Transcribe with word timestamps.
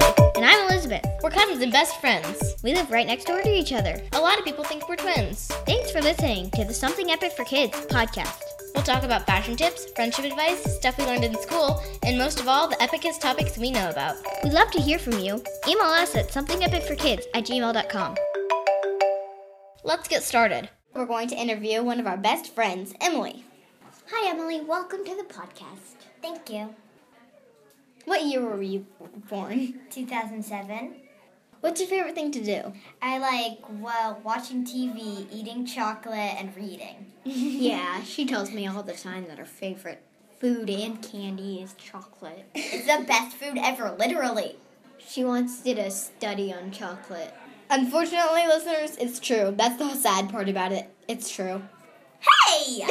And 0.00 0.44
I'm 0.44 0.70
Elizabeth. 0.70 1.04
We're 1.22 1.30
cousins 1.30 1.62
and 1.62 1.72
best 1.72 2.00
friends. 2.00 2.54
We 2.62 2.74
live 2.74 2.90
right 2.90 3.06
next 3.06 3.24
door 3.24 3.42
to 3.42 3.48
each 3.48 3.72
other. 3.72 4.00
A 4.12 4.20
lot 4.20 4.38
of 4.38 4.44
people 4.44 4.64
think 4.64 4.88
we're 4.88 4.96
twins. 4.96 5.48
Thanks 5.66 5.90
for 5.90 6.00
listening 6.00 6.50
to 6.52 6.64
the 6.64 6.74
Something 6.74 7.10
Epic 7.10 7.32
for 7.32 7.44
Kids 7.44 7.74
podcast. 7.86 8.42
We'll 8.74 8.84
talk 8.84 9.02
about 9.02 9.26
fashion 9.26 9.56
tips, 9.56 9.86
friendship 9.96 10.26
advice, 10.26 10.62
stuff 10.76 10.98
we 10.98 11.04
learned 11.04 11.24
in 11.24 11.40
school, 11.40 11.82
and 12.04 12.18
most 12.18 12.38
of 12.38 12.48
all, 12.48 12.68
the 12.68 12.76
epicest 12.76 13.20
topics 13.20 13.58
we 13.58 13.70
know 13.70 13.88
about. 13.90 14.16
We'd 14.44 14.52
love 14.52 14.70
to 14.72 14.80
hear 14.80 14.98
from 14.98 15.18
you. 15.18 15.42
Email 15.66 15.86
us 15.86 16.14
at 16.14 16.28
somethingepicforkids 16.28 17.24
at 17.34 17.44
gmail.com. 17.44 18.16
Let's 19.84 20.08
get 20.08 20.22
started. 20.22 20.68
We're 20.94 21.06
going 21.06 21.28
to 21.28 21.36
interview 21.36 21.82
one 21.82 21.98
of 21.98 22.06
our 22.06 22.16
best 22.16 22.54
friends, 22.54 22.94
Emily. 23.00 23.44
Hi, 24.12 24.30
Emily. 24.30 24.60
Welcome 24.60 25.04
to 25.04 25.16
the 25.16 25.24
podcast. 25.24 25.96
Thank 26.22 26.50
you. 26.50 26.74
What 28.04 28.24
year 28.24 28.42
were 28.42 28.62
you 28.62 28.86
born? 29.28 29.80
2007. 29.90 30.96
What's 31.60 31.80
your 31.80 31.88
favorite 31.88 32.14
thing 32.14 32.30
to 32.32 32.44
do? 32.44 32.72
I 33.02 33.18
like 33.18 33.58
well 33.68 34.20
watching 34.22 34.64
TV, 34.64 35.26
eating 35.32 35.66
chocolate, 35.66 36.36
and 36.38 36.54
reading. 36.56 37.06
yeah, 37.24 38.02
she 38.04 38.26
tells 38.26 38.52
me 38.52 38.66
all 38.66 38.82
the 38.82 38.92
time 38.92 39.26
that 39.28 39.38
her 39.38 39.44
favorite 39.44 40.02
food 40.40 40.70
and 40.70 41.02
candy 41.02 41.60
is 41.60 41.74
chocolate. 41.74 42.46
It's 42.54 42.86
the 42.86 43.04
best 43.04 43.36
food 43.36 43.58
ever, 43.58 43.90
literally. 43.98 44.56
She 44.98 45.24
wants 45.24 45.60
to 45.62 45.90
study 45.90 46.52
on 46.52 46.70
chocolate. 46.70 47.34
Unfortunately, 47.70 48.46
listeners, 48.46 48.96
it's 48.96 49.18
true. 49.18 49.52
That's 49.56 49.78
the 49.78 49.94
sad 49.94 50.30
part 50.30 50.48
about 50.48 50.72
it. 50.72 50.88
It's 51.08 51.28
true. 51.28 51.62
Hey! 52.20 52.86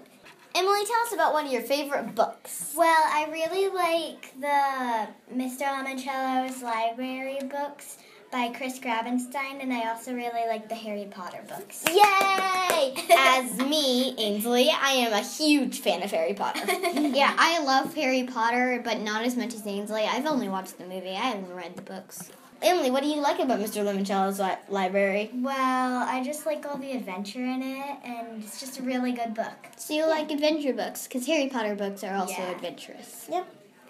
Emily, 0.54 0.84
tell 0.84 1.00
us 1.06 1.12
about 1.12 1.32
one 1.32 1.46
of 1.46 1.52
your 1.52 1.62
favorite 1.62 2.14
books. 2.14 2.74
well, 2.76 3.02
I 3.06 3.26
really 3.30 3.68
like 3.68 4.34
the 4.38 5.08
Mr. 5.34 5.62
Lemoncello's 5.62 6.62
library 6.62 7.38
books 7.50 7.98
by 8.30 8.48
Chris 8.48 8.78
Grabenstein, 8.78 9.60
and 9.62 9.72
I 9.72 9.88
also 9.90 10.14
really 10.14 10.46
like 10.48 10.68
the 10.68 10.74
Harry 10.74 11.06
Potter 11.10 11.44
books. 11.48 11.84
Yay! 11.88 12.94
As 13.10 13.56
me, 13.58 14.14
Ainsley, 14.18 14.70
I 14.70 14.92
am 14.92 15.12
a 15.12 15.20
huge 15.22 15.80
fan 15.80 16.02
of 16.02 16.10
Harry 16.10 16.34
Potter. 16.34 16.60
yeah, 16.82 17.34
I 17.38 17.62
love 17.62 17.94
Harry 17.94 18.24
Potter, 18.24 18.80
but 18.84 19.00
not 19.00 19.24
as 19.24 19.36
much 19.36 19.54
as 19.54 19.66
Ainsley. 19.66 20.04
I've 20.04 20.26
only 20.26 20.48
watched 20.48 20.78
the 20.78 20.84
movie. 20.84 21.10
I 21.10 21.30
haven't 21.30 21.54
read 21.54 21.76
the 21.76 21.82
books. 21.82 22.30
Emily, 22.62 22.90
what 22.90 23.02
do 23.02 23.08
you 23.08 23.20
like 23.20 23.38
about 23.38 23.58
Mr. 23.60 23.84
Lemoncello's 23.84 24.38
li- 24.38 24.56
library? 24.68 25.30
Well, 25.34 26.06
I 26.08 26.22
just 26.24 26.46
like 26.46 26.64
all 26.66 26.76
the 26.76 26.92
adventure 26.92 27.40
in 27.44 27.62
it, 27.62 27.96
and 28.04 28.42
it's 28.42 28.60
just 28.60 28.78
a 28.78 28.82
really 28.82 29.12
good 29.12 29.34
book. 29.34 29.54
So 29.76 29.94
you 29.94 30.06
like 30.08 30.30
adventure 30.30 30.72
books, 30.72 31.06
because 31.06 31.26
Harry 31.26 31.48
Potter 31.48 31.74
books 31.74 32.04
are 32.04 32.14
also 32.14 32.34
Yeah. 32.40 32.50
adventurous. 32.52 33.26
Yep. 33.30 33.46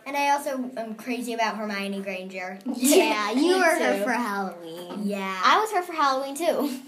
And 0.06 0.16
I 0.16 0.30
also 0.30 0.70
am 0.76 0.94
crazy 0.96 1.32
about 1.34 1.56
Hermione 1.56 2.00
Granger. 2.00 2.58
Yeah, 2.74 3.30
you 3.32 3.54
Me 3.54 3.54
were 3.54 3.64
her 3.78 4.02
for 4.04 4.12
Halloween. 4.12 5.02
Yeah. 5.04 5.40
I 5.44 5.60
was 5.60 5.70
her 5.72 5.82
for 5.82 5.92
Halloween 5.92 6.34
too. 6.36 6.70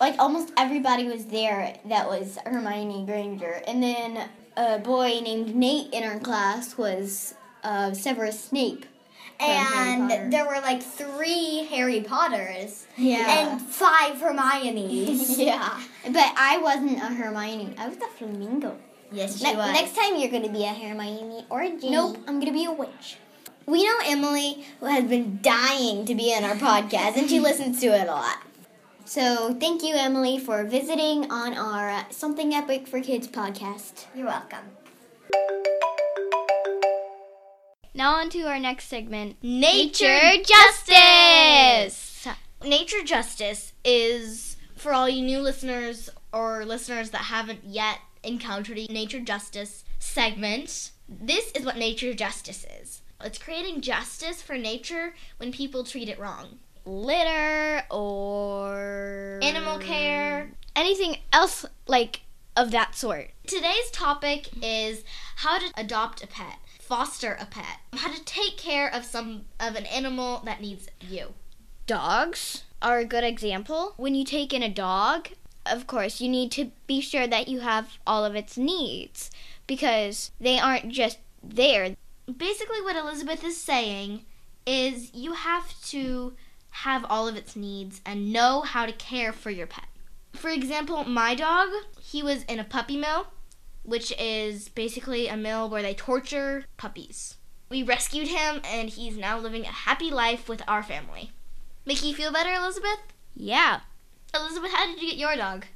Like 0.00 0.16
almost 0.20 0.52
everybody 0.56 1.08
was 1.08 1.24
there 1.26 1.74
that 1.86 2.08
was 2.08 2.38
Hermione 2.46 3.04
Granger, 3.04 3.60
and 3.66 3.82
then 3.82 4.28
a 4.56 4.78
boy 4.78 5.18
named 5.24 5.56
Nate 5.56 5.92
in 5.92 6.04
our 6.04 6.20
class 6.20 6.78
was 6.78 7.34
uh, 7.64 7.92
Severus 7.94 8.38
Snape. 8.44 8.86
And 9.40 10.32
there 10.32 10.46
were 10.46 10.60
like 10.60 10.82
three 10.82 11.66
Harry 11.70 12.00
Potters 12.00 12.86
Yeah. 12.96 13.50
and 13.52 13.60
five 13.60 14.16
Hermiones. 14.16 15.38
yeah. 15.44 15.80
But 16.04 16.32
I 16.36 16.58
wasn't 16.58 16.98
a 16.98 17.06
Hermione. 17.06 17.74
I 17.78 17.88
was 17.88 17.96
a 17.98 18.08
flamingo. 18.18 18.76
yes, 19.12 19.38
she 19.38 19.44
Ne- 19.44 19.56
was. 19.56 19.72
next 19.72 19.94
time 19.96 20.16
you're 20.16 20.30
gonna 20.30 20.52
be 20.52 20.64
a 20.64 20.68
Hermione 20.74 21.44
or 21.50 21.62
a 21.62 21.70
Ginny. 21.70 21.90
Nope. 21.90 22.18
I'm 22.26 22.40
gonna 22.40 22.52
be 22.52 22.64
a 22.64 22.72
witch. 22.72 23.16
We 23.66 23.84
know 23.84 23.96
Emily 24.06 24.64
who 24.80 24.86
has 24.86 25.04
been 25.04 25.38
dying 25.42 26.04
to 26.06 26.14
be 26.14 26.32
in 26.32 26.42
our 26.44 26.54
podcast, 26.56 27.16
and 27.16 27.28
she 27.28 27.38
listens 27.48 27.80
to 27.80 27.86
it 27.88 28.08
a 28.08 28.12
lot. 28.12 28.38
So 29.04 29.54
thank 29.54 29.82
you, 29.82 29.94
Emily, 29.94 30.38
for 30.38 30.64
visiting 30.64 31.30
on 31.30 31.54
our 31.56 32.06
Something 32.10 32.52
Epic 32.54 32.86
for 32.86 33.00
Kids 33.00 33.26
podcast. 33.28 34.04
You're 34.14 34.26
welcome. 34.26 35.97
Now 37.98 38.14
on 38.14 38.30
to 38.30 38.42
our 38.42 38.60
next 38.60 38.84
segment. 38.86 39.42
Nature 39.42 40.40
Justice! 40.44 42.28
Nature 42.64 43.02
Justice 43.02 43.72
is 43.84 44.56
for 44.76 44.92
all 44.92 45.08
you 45.08 45.20
new 45.20 45.40
listeners 45.40 46.08
or 46.32 46.64
listeners 46.64 47.10
that 47.10 47.22
haven't 47.22 47.64
yet 47.64 47.98
encountered 48.22 48.78
a 48.78 48.86
Nature 48.86 49.18
Justice 49.18 49.84
segment. 49.98 50.92
This 51.08 51.50
is 51.50 51.64
what 51.64 51.76
Nature 51.76 52.14
Justice 52.14 52.64
is. 52.80 53.02
It's 53.20 53.36
creating 53.36 53.80
justice 53.80 54.40
for 54.42 54.56
nature 54.56 55.14
when 55.38 55.50
people 55.50 55.82
treat 55.82 56.08
it 56.08 56.20
wrong. 56.20 56.60
Litter 56.84 57.82
or 57.90 59.40
Animal 59.42 59.80
care. 59.80 60.52
anything 60.76 61.16
else 61.32 61.66
like 61.88 62.20
of 62.56 62.70
that 62.70 62.94
sort. 62.94 63.30
Today's 63.46 63.90
topic 63.90 64.50
is 64.62 65.02
how 65.36 65.58
to 65.58 65.72
adopt 65.76 66.22
a 66.22 66.26
pet, 66.26 66.58
foster 66.88 67.36
a 67.38 67.44
pet, 67.44 67.80
how 67.92 68.10
to 68.10 68.24
take 68.24 68.56
care 68.56 68.88
of 68.92 69.04
some 69.04 69.44
of 69.60 69.76
an 69.76 69.84
animal 69.86 70.40
that 70.46 70.62
needs 70.62 70.88
you. 71.06 71.34
Dogs 71.86 72.64
are 72.80 72.98
a 72.98 73.04
good 73.04 73.24
example. 73.24 73.92
When 73.98 74.14
you 74.14 74.24
take 74.24 74.54
in 74.54 74.62
a 74.62 74.70
dog, 74.70 75.28
of 75.66 75.86
course, 75.86 76.22
you 76.22 76.30
need 76.30 76.50
to 76.52 76.70
be 76.86 77.02
sure 77.02 77.26
that 77.26 77.46
you 77.46 77.60
have 77.60 77.98
all 78.06 78.24
of 78.24 78.34
its 78.34 78.56
needs 78.56 79.30
because 79.66 80.30
they 80.40 80.58
aren't 80.58 80.88
just 80.88 81.18
there. 81.42 81.94
Basically, 82.24 82.80
what 82.80 82.96
Elizabeth 82.96 83.44
is 83.44 83.60
saying 83.60 84.24
is 84.64 85.12
you 85.12 85.34
have 85.34 85.78
to 85.88 86.32
have 86.70 87.04
all 87.10 87.28
of 87.28 87.36
its 87.36 87.54
needs 87.54 88.00
and 88.06 88.32
know 88.32 88.62
how 88.62 88.86
to 88.86 88.92
care 88.92 89.32
for 89.34 89.50
your 89.50 89.66
pet. 89.66 89.88
For 90.32 90.48
example, 90.48 91.04
my 91.04 91.34
dog, 91.34 91.68
he 92.00 92.22
was 92.22 92.44
in 92.44 92.58
a 92.58 92.64
puppy 92.64 92.96
mill, 92.96 93.26
which 93.88 94.12
is 94.18 94.68
basically 94.68 95.28
a 95.28 95.36
mill 95.36 95.68
where 95.68 95.82
they 95.82 95.94
torture 95.94 96.64
puppies. 96.76 97.36
We 97.70 97.82
rescued 97.82 98.28
him 98.28 98.60
and 98.64 98.88
he's 98.88 99.16
now 99.16 99.38
living 99.38 99.64
a 99.64 99.68
happy 99.68 100.10
life 100.10 100.48
with 100.48 100.62
our 100.68 100.82
family. 100.82 101.32
Make 101.84 102.04
you 102.04 102.14
feel 102.14 102.32
better, 102.32 102.52
Elizabeth? 102.52 103.00
Yeah, 103.34 103.80
Elizabeth, 104.34 104.72
how 104.72 104.86
did 104.86 105.00
you 105.00 105.10
get 105.10 105.18
your 105.18 105.36
dog? 105.36 105.66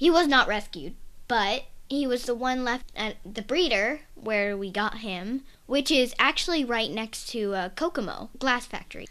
he 0.00 0.10
was 0.10 0.26
not 0.26 0.48
rescued, 0.48 0.94
but 1.28 1.64
he 1.90 2.06
was 2.06 2.22
the 2.24 2.34
one 2.34 2.64
left 2.64 2.90
at 2.96 3.16
the 3.22 3.42
breeder 3.42 4.00
where 4.14 4.56
we 4.56 4.70
got 4.70 5.00
him, 5.00 5.42
which 5.66 5.90
is 5.90 6.14
actually 6.18 6.64
right 6.64 6.90
next 6.90 7.28
to 7.28 7.54
uh, 7.54 7.68
Kokomo 7.68 8.30
Glass 8.38 8.64
Factory. 8.64 9.06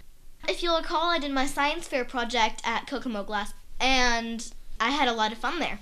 If 0.47 0.63
you'll 0.63 0.77
recall, 0.77 1.11
I 1.11 1.19
did 1.19 1.31
my 1.31 1.45
science 1.45 1.87
fair 1.87 2.03
project 2.03 2.63
at 2.65 2.87
Kokomo 2.87 3.23
Glass, 3.23 3.53
and 3.79 4.51
I 4.79 4.89
had 4.89 5.07
a 5.07 5.13
lot 5.13 5.31
of 5.31 5.37
fun 5.37 5.59
there. 5.59 5.77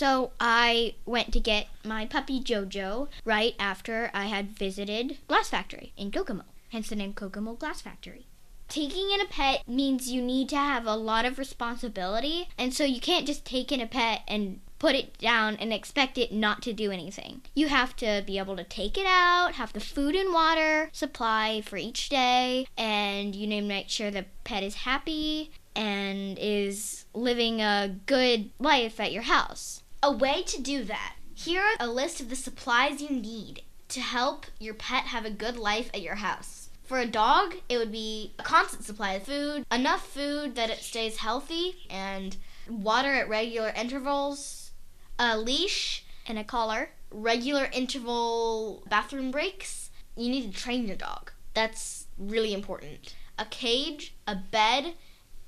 So 0.00 0.30
I 0.40 0.94
went 1.04 1.30
to 1.34 1.40
get 1.40 1.68
my 1.84 2.06
puppy 2.06 2.40
Jojo 2.40 3.08
right 3.26 3.54
after 3.58 4.10
I 4.14 4.28
had 4.28 4.56
visited 4.56 5.18
Glass 5.28 5.50
Factory 5.50 5.92
in 5.94 6.10
Kokomo, 6.10 6.44
hence 6.70 6.88
the 6.88 6.96
name 6.96 7.12
Kokomo 7.12 7.52
Glass 7.52 7.82
Factory. 7.82 8.24
Taking 8.70 9.10
in 9.10 9.20
a 9.20 9.26
pet 9.26 9.68
means 9.68 10.10
you 10.10 10.22
need 10.22 10.48
to 10.48 10.56
have 10.56 10.86
a 10.86 10.96
lot 10.96 11.26
of 11.26 11.38
responsibility, 11.38 12.48
and 12.56 12.72
so 12.72 12.82
you 12.82 12.98
can't 12.98 13.26
just 13.26 13.44
take 13.44 13.70
in 13.70 13.78
a 13.82 13.86
pet 13.86 14.22
and 14.26 14.60
put 14.78 14.94
it 14.94 15.18
down 15.18 15.56
and 15.56 15.70
expect 15.70 16.16
it 16.16 16.32
not 16.32 16.62
to 16.62 16.72
do 16.72 16.90
anything. 16.90 17.42
You 17.54 17.68
have 17.68 17.94
to 17.96 18.24
be 18.26 18.38
able 18.38 18.56
to 18.56 18.64
take 18.64 18.96
it 18.96 19.06
out, 19.06 19.56
have 19.56 19.74
the 19.74 19.80
food 19.80 20.14
and 20.14 20.32
water 20.32 20.88
supply 20.94 21.60
for 21.60 21.76
each 21.76 22.08
day, 22.08 22.66
and 22.74 23.36
you 23.36 23.46
need 23.46 23.60
to 23.60 23.66
make 23.66 23.90
sure 23.90 24.10
the 24.10 24.24
pet 24.44 24.62
is 24.62 24.76
happy 24.76 25.50
and 25.76 26.38
is 26.40 27.04
living 27.12 27.60
a 27.60 27.96
good 28.06 28.48
life 28.58 28.98
at 28.98 29.12
your 29.12 29.24
house. 29.24 29.82
A 30.02 30.10
way 30.12 30.42
to 30.44 30.60
do 30.60 30.84
that. 30.84 31.16
Here 31.34 31.62
are 31.62 31.76
a 31.78 31.90
list 31.90 32.20
of 32.20 32.28
the 32.30 32.36
supplies 32.36 33.00
you 33.02 33.10
need 33.10 33.62
to 33.88 34.00
help 34.00 34.46
your 34.58 34.74
pet 34.74 35.04
have 35.04 35.24
a 35.24 35.30
good 35.30 35.56
life 35.56 35.90
at 35.92 36.02
your 36.02 36.16
house. 36.16 36.68
For 36.84 36.98
a 36.98 37.06
dog, 37.06 37.56
it 37.68 37.76
would 37.78 37.92
be 37.92 38.32
a 38.38 38.42
constant 38.42 38.84
supply 38.84 39.12
of 39.14 39.24
food, 39.24 39.64
enough 39.70 40.06
food 40.06 40.54
that 40.56 40.70
it 40.70 40.78
stays 40.78 41.18
healthy, 41.18 41.86
and 41.88 42.36
water 42.68 43.12
at 43.14 43.28
regular 43.28 43.70
intervals, 43.76 44.70
a 45.18 45.36
leash, 45.38 46.04
And 46.26 46.38
a 46.38 46.44
collar. 46.44 46.90
regular 47.10 47.68
interval 47.72 48.84
bathroom 48.88 49.30
breaks. 49.30 49.90
You 50.16 50.28
need 50.30 50.52
to 50.52 50.60
train 50.60 50.86
your 50.86 50.96
dog. 50.96 51.32
That's 51.54 52.06
really 52.18 52.52
important. 52.54 53.14
A 53.38 53.44
cage, 53.44 54.14
a 54.26 54.34
bed, 54.36 54.94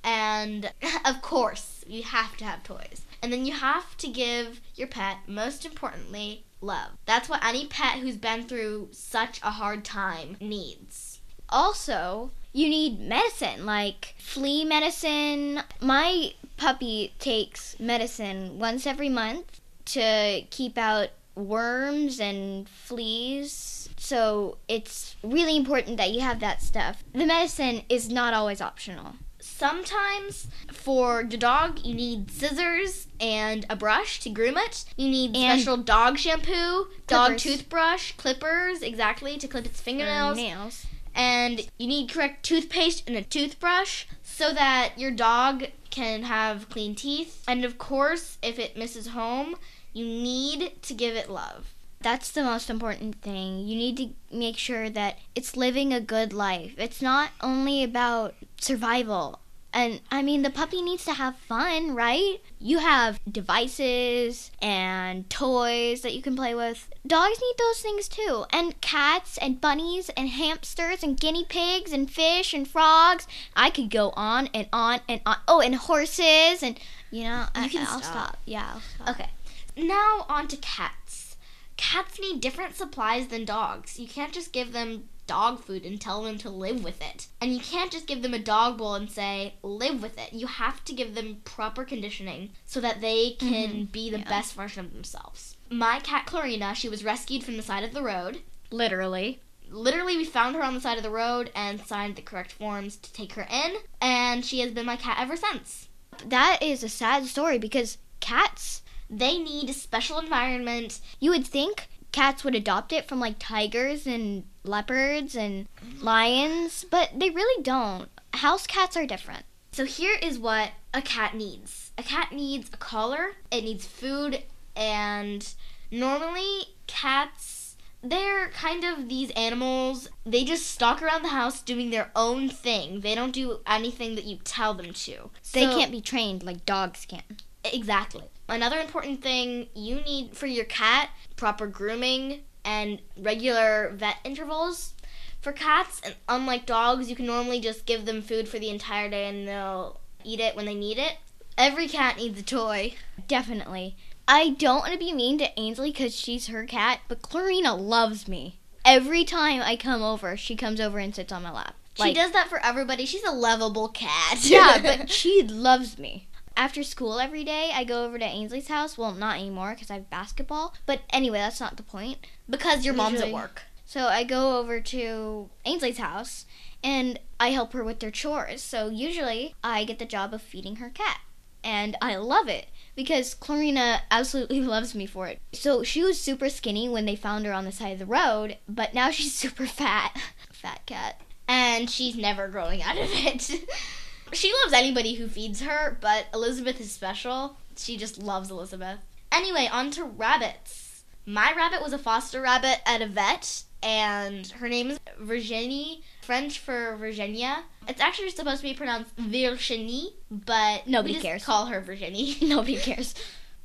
and 0.04 0.72
of 1.04 1.22
course, 1.22 1.84
you 1.86 2.02
have 2.02 2.36
to 2.38 2.44
have 2.44 2.62
toys. 2.62 3.02
And 3.22 3.32
then 3.32 3.46
you 3.46 3.52
have 3.52 3.96
to 3.98 4.08
give 4.08 4.60
your 4.74 4.88
pet, 4.88 5.18
most 5.26 5.64
importantly, 5.64 6.44
love. 6.60 6.90
That's 7.06 7.28
what 7.28 7.44
any 7.44 7.66
pet 7.66 7.98
who's 7.98 8.16
been 8.16 8.44
through 8.44 8.88
such 8.90 9.40
a 9.42 9.50
hard 9.50 9.84
time 9.84 10.36
needs. 10.40 11.20
Also, 11.48 12.32
you 12.52 12.68
need 12.68 13.00
medicine 13.00 13.64
like 13.64 14.14
flea 14.18 14.64
medicine. 14.64 15.60
My 15.80 16.34
puppy 16.56 17.14
takes 17.18 17.78
medicine 17.78 18.58
once 18.58 18.86
every 18.86 19.08
month 19.08 19.60
to 19.86 20.42
keep 20.50 20.78
out 20.78 21.08
worms 21.34 22.20
and 22.20 22.68
fleas 22.68 23.88
So 23.96 24.58
it's 24.68 25.16
really 25.22 25.56
important 25.56 25.96
that 25.96 26.10
you 26.10 26.20
have 26.20 26.40
that 26.40 26.60
stuff. 26.60 27.02
The 27.14 27.24
medicine 27.24 27.82
is 27.88 28.08
not 28.08 28.34
always 28.34 28.60
optional. 28.60 29.14
Sometimes 29.62 30.48
for 30.72 31.20
your 31.20 31.38
dog, 31.38 31.78
you 31.84 31.94
need 31.94 32.32
scissors 32.32 33.06
and 33.20 33.64
a 33.70 33.76
brush 33.76 34.18
to 34.22 34.28
groom 34.28 34.56
it. 34.56 34.84
You 34.96 35.08
need 35.08 35.36
And- 35.36 35.60
special 35.60 35.76
dog 35.76 36.18
shampoo, 36.18 36.88
dog 37.06 37.38
toothbrush, 37.38 38.10
clippers, 38.16 38.82
exactly, 38.82 39.38
to 39.38 39.46
clip 39.46 39.66
its 39.66 39.80
fingernails. 39.80 40.36
nails. 40.36 40.86
and 41.14 41.68
you 41.78 41.86
need 41.86 42.08
correct 42.10 42.42
toothpaste 42.42 43.04
and 43.06 43.16
a 43.16 43.22
toothbrush 43.22 44.06
so 44.24 44.52
that 44.52 44.94
your 44.96 45.12
dog 45.12 45.66
can 45.90 46.24
have 46.24 46.68
clean 46.68 46.96
teeth. 46.96 47.44
And 47.46 47.64
of 47.64 47.78
course, 47.78 48.38
if 48.42 48.58
it 48.58 48.76
misses 48.76 49.08
home, 49.08 49.54
you 49.92 50.04
need 50.06 50.82
to 50.82 50.94
give 50.94 51.14
it 51.14 51.30
love. 51.30 51.72
That's 52.00 52.32
the 52.32 52.42
most 52.42 52.68
important 52.68 53.22
thing. 53.22 53.68
You 53.68 53.76
need 53.76 53.96
to 53.98 54.08
make 54.36 54.58
sure 54.58 54.90
that 54.90 55.18
it's 55.36 55.56
living 55.56 55.92
a 55.92 56.00
good 56.00 56.32
life. 56.32 56.74
It's 56.78 57.00
not 57.00 57.30
only 57.40 57.84
about 57.84 58.34
survival. 58.60 59.38
And 59.74 60.00
I 60.10 60.20
mean, 60.22 60.42
the 60.42 60.50
puppy 60.50 60.82
needs 60.82 61.04
to 61.06 61.14
have 61.14 61.36
fun, 61.36 61.94
right? 61.94 62.40
You 62.58 62.78
have 62.78 63.18
devices 63.30 64.50
and 64.60 65.28
toys 65.30 66.02
that 66.02 66.14
you 66.14 66.20
can 66.20 66.36
play 66.36 66.54
with. 66.54 66.88
Dogs 67.06 67.40
need 67.40 67.54
those 67.58 67.80
things 67.80 68.08
too. 68.08 68.44
And 68.52 68.78
cats 68.82 69.38
and 69.38 69.60
bunnies 69.60 70.10
and 70.10 70.28
hamsters 70.28 71.02
and 71.02 71.18
guinea 71.18 71.46
pigs 71.48 71.92
and 71.92 72.10
fish 72.10 72.52
and 72.52 72.68
frogs. 72.68 73.26
I 73.56 73.70
could 73.70 73.90
go 73.90 74.10
on 74.10 74.48
and 74.52 74.68
on 74.72 75.00
and 75.08 75.22
on. 75.24 75.36
Oh, 75.48 75.60
and 75.60 75.74
horses 75.74 76.62
and, 76.62 76.78
you 77.10 77.24
know, 77.24 77.46
I, 77.54 77.68
can 77.68 77.80
I'll 77.80 78.00
stop. 78.00 78.02
stop. 78.02 78.36
Yeah, 78.44 78.72
I'll 78.74 78.80
stop. 78.80 79.08
Okay, 79.08 79.30
now 79.76 80.26
on 80.28 80.48
to 80.48 80.56
cats. 80.58 81.36
Cats 81.78 82.20
need 82.20 82.40
different 82.40 82.76
supplies 82.76 83.28
than 83.28 83.44
dogs. 83.44 83.98
You 83.98 84.06
can't 84.06 84.32
just 84.32 84.52
give 84.52 84.72
them 84.72 85.08
dog 85.26 85.60
food 85.60 85.84
and 85.84 86.00
tell 86.00 86.22
them 86.22 86.38
to 86.38 86.50
live 86.50 86.82
with 86.84 87.00
it. 87.00 87.28
And 87.40 87.52
you 87.52 87.60
can't 87.60 87.90
just 87.90 88.06
give 88.06 88.22
them 88.22 88.34
a 88.34 88.38
dog 88.38 88.78
bowl 88.78 88.94
and 88.94 89.10
say, 89.10 89.54
live 89.62 90.02
with 90.02 90.18
it. 90.18 90.32
You 90.32 90.46
have 90.46 90.84
to 90.84 90.94
give 90.94 91.14
them 91.14 91.40
proper 91.44 91.84
conditioning 91.84 92.50
so 92.66 92.80
that 92.80 93.00
they 93.00 93.30
can 93.38 93.70
mm-hmm. 93.70 93.84
be 93.84 94.10
the 94.10 94.18
yeah. 94.18 94.28
best 94.28 94.54
version 94.54 94.84
of 94.84 94.92
themselves. 94.92 95.56
My 95.70 96.00
cat 96.00 96.26
Clarina, 96.26 96.74
she 96.74 96.88
was 96.88 97.04
rescued 97.04 97.44
from 97.44 97.56
the 97.56 97.62
side 97.62 97.84
of 97.84 97.94
the 97.94 98.02
road. 98.02 98.40
Literally. 98.70 99.40
Literally, 99.70 100.18
we 100.18 100.24
found 100.24 100.54
her 100.54 100.62
on 100.62 100.74
the 100.74 100.80
side 100.80 100.98
of 100.98 101.02
the 101.02 101.10
road 101.10 101.50
and 101.54 101.80
signed 101.80 102.16
the 102.16 102.22
correct 102.22 102.52
forms 102.52 102.96
to 102.96 103.12
take 103.12 103.32
her 103.34 103.46
in, 103.50 103.76
and 104.02 104.44
she 104.44 104.60
has 104.60 104.70
been 104.72 104.84
my 104.84 104.96
cat 104.96 105.16
ever 105.18 105.34
since. 105.34 105.88
That 106.26 106.58
is 106.62 106.82
a 106.82 106.90
sad 106.90 107.24
story 107.24 107.58
because 107.58 107.96
cats, 108.20 108.82
They 109.08 109.38
need 109.38 109.68
a 109.68 109.74
special 109.74 110.18
environment 110.18 111.00
you 111.20 111.30
would 111.30 111.46
think 111.46 111.88
cats 112.12 112.44
would 112.44 112.54
adopt 112.54 112.92
it 112.92 113.08
from 113.08 113.20
like 113.20 113.36
tigers 113.38 114.06
and 114.06 114.44
leopards 114.64 115.34
and 115.34 115.66
lions, 116.00 116.84
but 116.88 117.10
they 117.16 117.30
really 117.30 117.62
don't. 117.62 118.08
House 118.34 118.66
cats 118.66 118.96
are 118.96 119.06
different. 119.06 119.44
So 119.72 119.84
here 119.84 120.16
is 120.20 120.38
what 120.38 120.72
a 120.94 121.02
cat 121.02 121.34
needs. 121.34 121.92
A 121.98 122.02
cat 122.02 122.32
needs 122.32 122.70
a 122.72 122.76
collar, 122.76 123.32
it 123.50 123.64
needs 123.64 123.86
food, 123.86 124.44
and 124.76 125.54
normally 125.90 126.76
cats 126.86 127.62
they're 128.02 128.48
kind 128.48 128.84
of 128.84 129.08
these 129.08 129.30
animals. 129.30 130.08
They 130.26 130.44
just 130.44 130.66
stalk 130.66 131.00
around 131.00 131.22
the 131.22 131.28
house 131.28 131.62
doing 131.62 131.90
their 131.90 132.10
own 132.16 132.48
thing. 132.48 133.00
They 133.00 133.14
don't 133.14 133.32
do 133.32 133.60
anything 133.66 134.16
that 134.16 134.24
you 134.24 134.38
tell 134.42 134.74
them 134.74 134.92
to. 134.92 135.30
They 135.52 135.66
can't 135.66 135.92
be 135.92 136.00
trained 136.00 136.42
like 136.42 136.66
dogs 136.66 137.06
can. 137.06 137.22
Exactly. 137.64 138.24
Another 138.48 138.80
important 138.80 139.22
thing 139.22 139.68
you 139.74 140.00
need 140.00 140.36
for 140.36 140.46
your 140.46 140.64
cat 140.64 141.10
proper 141.42 141.66
grooming 141.66 142.38
and 142.64 143.00
regular 143.18 143.90
vet 143.96 144.18
intervals. 144.22 144.94
For 145.40 145.50
cats, 145.50 146.00
and 146.04 146.14
unlike 146.28 146.66
dogs, 146.66 147.10
you 147.10 147.16
can 147.16 147.26
normally 147.26 147.58
just 147.58 147.84
give 147.84 148.04
them 148.04 148.22
food 148.22 148.46
for 148.46 148.60
the 148.60 148.70
entire 148.70 149.10
day 149.10 149.28
and 149.28 149.48
they'll 149.48 149.98
eat 150.22 150.38
it 150.38 150.54
when 150.54 150.66
they 150.66 150.74
need 150.76 150.98
it. 150.98 151.16
Every 151.58 151.88
cat 151.88 152.16
needs 152.16 152.38
a 152.38 152.44
toy. 152.44 152.94
Definitely. 153.26 153.96
I 154.28 154.50
don't 154.50 154.82
want 154.82 154.92
to 154.92 154.98
be 155.00 155.12
mean 155.12 155.36
to 155.38 155.50
Ainsley 155.58 155.90
because 155.90 156.14
she's 156.14 156.46
her 156.46 156.64
cat, 156.64 157.00
but 157.08 157.22
Clarina 157.22 157.74
loves 157.74 158.28
me. 158.28 158.60
Every 158.84 159.24
time 159.24 159.62
I 159.62 159.74
come 159.74 160.00
over, 160.00 160.36
she 160.36 160.54
comes 160.54 160.80
over 160.80 161.00
and 161.00 161.12
sits 161.12 161.32
on 161.32 161.42
my 161.42 161.50
lap. 161.50 161.74
she 162.00 162.14
does 162.14 162.30
that 162.30 162.50
for 162.50 162.64
everybody. 162.64 163.04
She's 163.04 163.24
a 163.24 163.32
lovable 163.32 163.88
cat. 163.88 164.48
yeah, 164.48 164.78
but 164.80 165.10
she 165.18 165.42
loves 165.42 165.98
me. 165.98 166.28
After 166.56 166.82
school 166.82 167.18
every 167.18 167.44
day, 167.44 167.70
I 167.74 167.84
go 167.84 168.04
over 168.04 168.18
to 168.18 168.24
Ainsley's 168.24 168.68
house. 168.68 168.96
Well, 168.98 169.12
not 169.12 169.38
anymore 169.38 169.72
because 169.74 169.90
I 169.90 169.94
have 169.94 170.10
basketball. 170.10 170.74
But 170.86 171.00
anyway, 171.10 171.38
that's 171.38 171.60
not 171.60 171.76
the 171.76 171.82
point. 171.82 172.18
because 172.48 172.84
your 172.84 172.94
mom's 172.94 173.20
at 173.20 173.32
work. 173.32 173.62
So 173.84 174.06
I 174.06 174.24
go 174.24 174.58
over 174.58 174.80
to 174.80 175.50
Ainsley's 175.64 175.98
house 175.98 176.46
and 176.82 177.18
I 177.38 177.48
help 177.50 177.72
her 177.72 177.84
with 177.84 178.00
their 178.00 178.10
chores. 178.10 178.62
So 178.62 178.88
usually 178.88 179.54
I 179.62 179.84
get 179.84 179.98
the 179.98 180.04
job 180.06 180.32
of 180.32 180.40
feeding 180.42 180.76
her 180.76 180.88
cat. 180.90 181.20
And 181.64 181.96
I 182.00 182.16
love 182.16 182.48
it 182.48 182.66
because 182.96 183.34
Clarina 183.34 184.00
absolutely 184.10 184.60
loves 184.62 184.94
me 184.94 185.06
for 185.06 185.26
it. 185.28 185.40
So 185.52 185.82
she 185.82 186.02
was 186.02 186.20
super 186.20 186.48
skinny 186.48 186.88
when 186.88 187.04
they 187.06 187.16
found 187.16 187.44
her 187.46 187.52
on 187.52 187.64
the 187.64 187.72
side 187.72 187.92
of 187.92 187.98
the 187.98 188.06
road, 188.06 188.56
but 188.68 188.94
now 188.94 189.10
she's 189.10 189.34
super 189.42 189.66
fat. 189.66 190.16
Fat 190.52 190.84
cat. 190.86 191.20
and 191.48 191.90
she's 191.90 192.16
never 192.16 192.48
growing 192.48 192.82
out 192.82 192.96
of 192.96 193.08
it. 193.10 193.50
she 194.32 194.52
loves 194.62 194.72
anybody 194.72 195.14
who 195.14 195.28
feeds 195.28 195.62
her, 195.62 195.96
but 196.00 196.26
Elizabeth 196.34 196.80
is 196.80 196.92
special. 196.92 197.56
She 197.76 197.96
just 197.96 198.22
loves 198.22 198.50
Elizabeth. 198.50 198.98
Anyway, 199.30 199.68
on 199.70 199.90
to 199.92 200.04
rabbits. 200.04 201.04
My 201.24 201.52
rabbit 201.56 201.80
was 201.82 201.92
a 201.92 201.98
foster 201.98 202.40
rabbit 202.42 202.80
at 202.84 203.00
a 203.00 203.06
vet, 203.06 203.62
and 203.82 204.46
her 204.48 204.68
name 204.68 204.90
is 204.90 204.98
Virginie, 205.20 206.02
French 206.22 206.58
for 206.58 206.96
Virginia. 206.96 207.64
It's 207.88 208.00
actually 208.00 208.30
supposed 208.30 208.58
to 208.58 208.68
be 208.68 208.74
pronounced 208.74 209.12
Virginie, 209.16 210.14
but 210.30 210.86
Nobody 210.86 211.10
we 211.10 211.14
just 211.14 211.24
cares. 211.26 211.44
Call 211.44 211.66
her 211.66 211.80
Virginie. 211.80 212.36
Nobody 212.42 212.76
cares. 212.76 213.14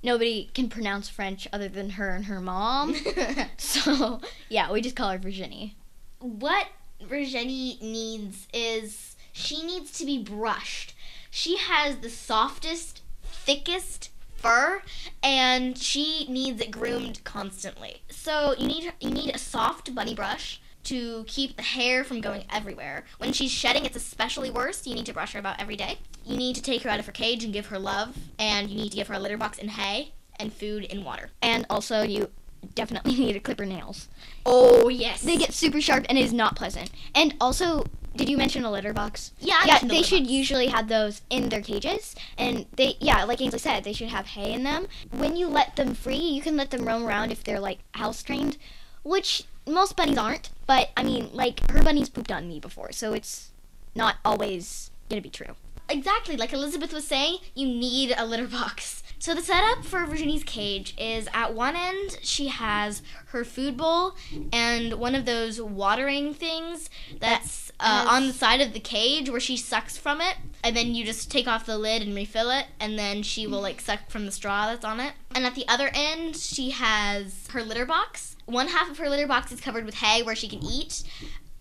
Nobody 0.03 0.49
can 0.53 0.69
pronounce 0.69 1.09
French 1.09 1.47
other 1.51 1.67
than 1.67 1.91
her 1.91 2.09
and 2.11 2.25
her 2.25 2.39
mom. 2.39 2.95
So, 3.57 4.21
yeah, 4.49 4.71
we 4.71 4.81
just 4.81 4.95
call 4.95 5.09
her 5.09 5.17
Virginie. 5.17 5.75
what 6.19 6.67
Virginie 7.01 7.77
needs 7.81 8.47
is 8.53 9.15
she 9.37 9.63
needs 9.63 9.91
to 9.99 10.05
be 10.05 10.21
brushed. 10.21 10.95
She 11.29 11.57
has 11.57 11.97
the 11.97 12.09
softest, 12.09 13.01
thickest 13.23 14.09
fur 14.35 14.81
and 15.21 15.77
she 15.77 16.25
needs 16.29 16.59
it 16.61 16.71
groomed 16.71 17.23
constantly. 17.23 18.01
So 18.09 18.55
you 18.57 18.67
need 18.67 18.93
you 18.99 19.09
need 19.09 19.33
a 19.35 19.37
soft 19.37 19.93
bunny 19.93 20.15
brush 20.15 20.61
to 20.85 21.25
keep 21.27 21.55
the 21.57 21.63
hair 21.63 22.03
from 22.03 22.21
going 22.21 22.45
everywhere. 22.51 23.05
When 23.17 23.33
she's 23.33 23.51
shedding, 23.51 23.85
it's 23.85 23.95
especially 23.97 24.49
worse. 24.49 24.87
You 24.87 24.95
need 24.95 25.05
to 25.07 25.13
brush 25.13 25.33
her 25.33 25.39
about 25.39 25.61
every 25.61 25.75
day. 25.75 25.97
You 26.25 26.37
need 26.37 26.55
to 26.55 26.61
take 26.61 26.83
her 26.83 26.89
out 26.89 26.99
of 26.99 27.05
her 27.05 27.11
cage 27.11 27.43
and 27.43 27.51
give 27.51 27.67
her 27.67 27.77
love, 27.77 28.17
and 28.39 28.69
you 28.69 28.77
need 28.77 28.91
to 28.91 28.95
give 28.95 29.07
her 29.09 29.15
a 29.15 29.19
litter 29.19 29.37
box 29.37 29.59
and 29.59 29.71
hay 29.71 30.13
and 30.39 30.53
food 30.53 30.87
and 30.89 31.03
water. 31.03 31.29
And 31.41 31.65
also, 31.69 32.03
you 32.03 32.29
definitely 32.73 33.15
need 33.17 33.33
to 33.33 33.39
clip 33.39 33.59
her 33.59 33.65
nails. 33.65 34.07
Oh 34.45 34.87
yes, 34.87 35.21
They 35.21 35.35
get 35.35 35.53
super 35.53 35.81
sharp 35.81 36.05
and 36.07 36.17
it 36.17 36.23
is 36.23 36.33
not 36.33 36.55
pleasant. 36.55 36.89
And 37.13 37.35
also, 37.41 37.83
did 38.17 38.29
you 38.29 38.37
mention 38.37 38.65
a 38.65 38.71
litter 38.71 38.93
box? 38.93 39.31
yeah. 39.39 39.59
I 39.61 39.65
yeah, 39.65 39.73
mentioned 39.73 39.91
the 39.91 39.95
they 39.95 40.03
should 40.03 40.23
box. 40.23 40.31
usually 40.31 40.67
have 40.67 40.87
those 40.89 41.21
in 41.29 41.49
their 41.49 41.61
cages. 41.61 42.15
And 42.37 42.65
they, 42.75 42.95
yeah, 42.99 43.23
like 43.23 43.39
Ainsley 43.41 43.59
said, 43.59 43.83
they 43.83 43.93
should 43.93 44.09
have 44.09 44.27
hay 44.27 44.51
in 44.51 44.63
them. 44.63 44.87
When 45.11 45.35
you 45.35 45.47
let 45.47 45.75
them 45.75 45.93
free, 45.95 46.17
you 46.17 46.41
can 46.41 46.57
let 46.57 46.71
them 46.71 46.85
roam 46.85 47.05
around 47.05 47.31
if 47.31 47.43
they're 47.43 47.59
like 47.59 47.79
house 47.93 48.21
trained, 48.23 48.57
which 49.03 49.45
most 49.65 49.95
bunnies 49.95 50.17
aren't. 50.17 50.49
But 50.65 50.89
I 50.97 51.03
mean, 51.03 51.29
like 51.33 51.69
her 51.71 51.83
bunnies 51.83 52.09
pooped 52.09 52.31
on 52.31 52.47
me 52.47 52.59
before, 52.59 52.91
so 52.91 53.13
it's 53.13 53.51
not 53.95 54.17
always 54.25 54.91
gonna 55.09 55.21
be 55.21 55.29
true. 55.29 55.55
Exactly, 55.89 56.37
like 56.37 56.53
Elizabeth 56.53 56.93
was 56.93 57.07
saying, 57.07 57.37
you 57.55 57.67
need 57.67 58.13
a 58.17 58.25
litter 58.25 58.47
box. 58.47 59.03
So 59.19 59.33
the 59.33 59.41
setup 59.41 59.83
for 59.83 60.05
Virginie's 60.05 60.43
cage 60.43 60.93
is 60.97 61.27
at 61.33 61.53
one 61.53 61.75
end 61.75 62.19
she 62.21 62.49
has 62.49 63.01
her 63.27 63.43
food 63.43 63.75
bowl 63.75 64.15
and 64.53 64.93
one 64.93 65.15
of 65.15 65.25
those 65.25 65.59
watering 65.59 66.35
things 66.35 66.89
that's 67.19 67.71
uh, 67.79 68.05
on 68.09 68.27
the 68.27 68.33
side 68.33 68.61
of 68.61 68.73
the 68.73 68.79
cage 68.79 69.29
where 69.29 69.39
she 69.39 69.57
sucks 69.57 69.97
from 69.97 70.21
it, 70.21 70.35
and 70.63 70.75
then 70.75 70.95
you 70.95 71.05
just 71.05 71.29
take 71.29 71.47
off 71.47 71.65
the 71.65 71.77
lid 71.77 72.01
and 72.01 72.15
refill 72.15 72.49
it, 72.49 72.65
and 72.79 72.97
then 72.97 73.21
she 73.21 73.45
will 73.45 73.61
like 73.61 73.81
suck 73.81 74.09
from 74.09 74.25
the 74.25 74.31
straw 74.31 74.67
that's 74.67 74.85
on 74.85 74.99
it. 74.99 75.13
And 75.35 75.45
at 75.45 75.55
the 75.55 75.67
other 75.67 75.89
end 75.93 76.35
she 76.35 76.71
has 76.71 77.47
her 77.51 77.63
litter 77.63 77.85
box. 77.85 78.35
One 78.45 78.69
half 78.69 78.89
of 78.89 78.97
her 78.97 79.09
litter 79.09 79.27
box 79.27 79.51
is 79.51 79.61
covered 79.61 79.85
with 79.85 79.95
hay 79.95 80.23
where 80.23 80.35
she 80.35 80.47
can 80.47 80.63
eat, 80.63 81.03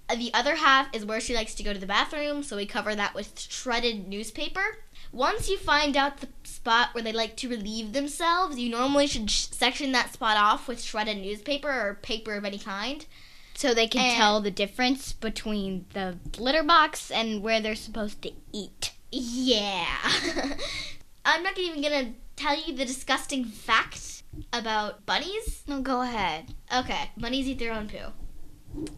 the 0.09 0.33
other 0.35 0.57
half 0.57 0.95
is 0.95 1.05
where 1.05 1.21
she 1.21 1.35
likes 1.35 1.55
to 1.57 1.63
go 1.63 1.73
to 1.73 1.79
the 1.79 1.87
bathroom, 1.87 2.43
so 2.43 2.57
we 2.57 2.67
cover 2.67 2.95
that 2.95 3.15
with 3.15 3.39
shredded 3.39 4.07
newspaper. 4.09 4.79
Once 5.13 5.49
you 5.49 5.57
find 5.59 5.97
out 5.97 6.19
the 6.19 6.29
spot 6.45 6.91
where 6.93 7.03
they 7.03 7.13
like 7.13 7.37
to 7.37 7.49
relieve 7.49 7.93
themselves, 7.93 8.59
you 8.59 8.69
normally 8.69 9.07
should 9.07 9.31
sh- 9.31 9.47
section 9.51 9.93
that 9.93 10.13
spot 10.13 10.37
off 10.37 10.69
with 10.69 10.83
shredded 10.83 11.17
newspaper 11.19 11.69
or 11.71 11.99
paper 12.03 12.35
of 12.35 12.45
any 12.45 12.59
kind. 12.59 13.07
So 13.55 13.73
they 13.73 13.87
can 13.89 14.03
And- 14.05 14.17
tell 14.17 14.41
the 14.41 14.51
difference 14.51 15.13
between 15.13 15.87
the 15.95 16.19
litter 16.39 16.63
box 16.63 17.11
and 17.11 17.43
where 17.43 17.61
they're 17.61 17.75
supposed 17.75 18.21
to 18.23 18.33
eat. 18.53 18.93
Yeah. 19.11 19.87
I'm 21.25 21.43
not 21.43 21.59
even 21.59 21.81
gonna 21.83 22.13
tell 22.37 22.61
you 22.61 22.75
the 22.75 22.85
disgusting 22.85 23.45
fact 23.45 24.23
about 24.53 25.07
bunnies. 25.07 25.63
No, 25.67 25.81
go 25.81 26.03
ahead. 26.03 26.55
Okay, 26.75 27.11
bunnies 27.17 27.47
eat 27.49 27.59
their 27.59 27.73
own 27.73 27.89
poo. 27.89 28.13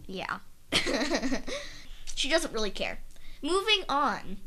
Yeah. 0.07 0.39
she 2.15 2.29
doesn't 2.29 2.53
really 2.53 2.71
care. 2.71 2.99
Moving 3.41 3.83
on. 3.87 4.37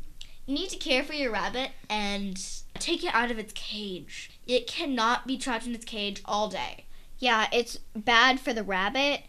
You 0.45 0.55
need 0.55 0.69
to 0.69 0.77
care 0.77 1.03
for 1.03 1.13
your 1.13 1.31
rabbit 1.31 1.71
and 1.89 2.37
take 2.75 3.03
it 3.03 3.13
out 3.15 3.31
of 3.31 3.39
its 3.39 3.53
cage. 3.53 4.31
It 4.45 4.67
cannot 4.67 5.25
be 5.25 5.37
trapped 5.37 5.65
in 5.65 5.73
its 5.73 5.85
cage 5.85 6.21
all 6.25 6.49
day. 6.49 6.85
Yeah, 7.19 7.47
it's 7.53 7.77
bad 7.95 8.39
for 8.39 8.51
the 8.53 8.63
rabbit. 8.63 9.21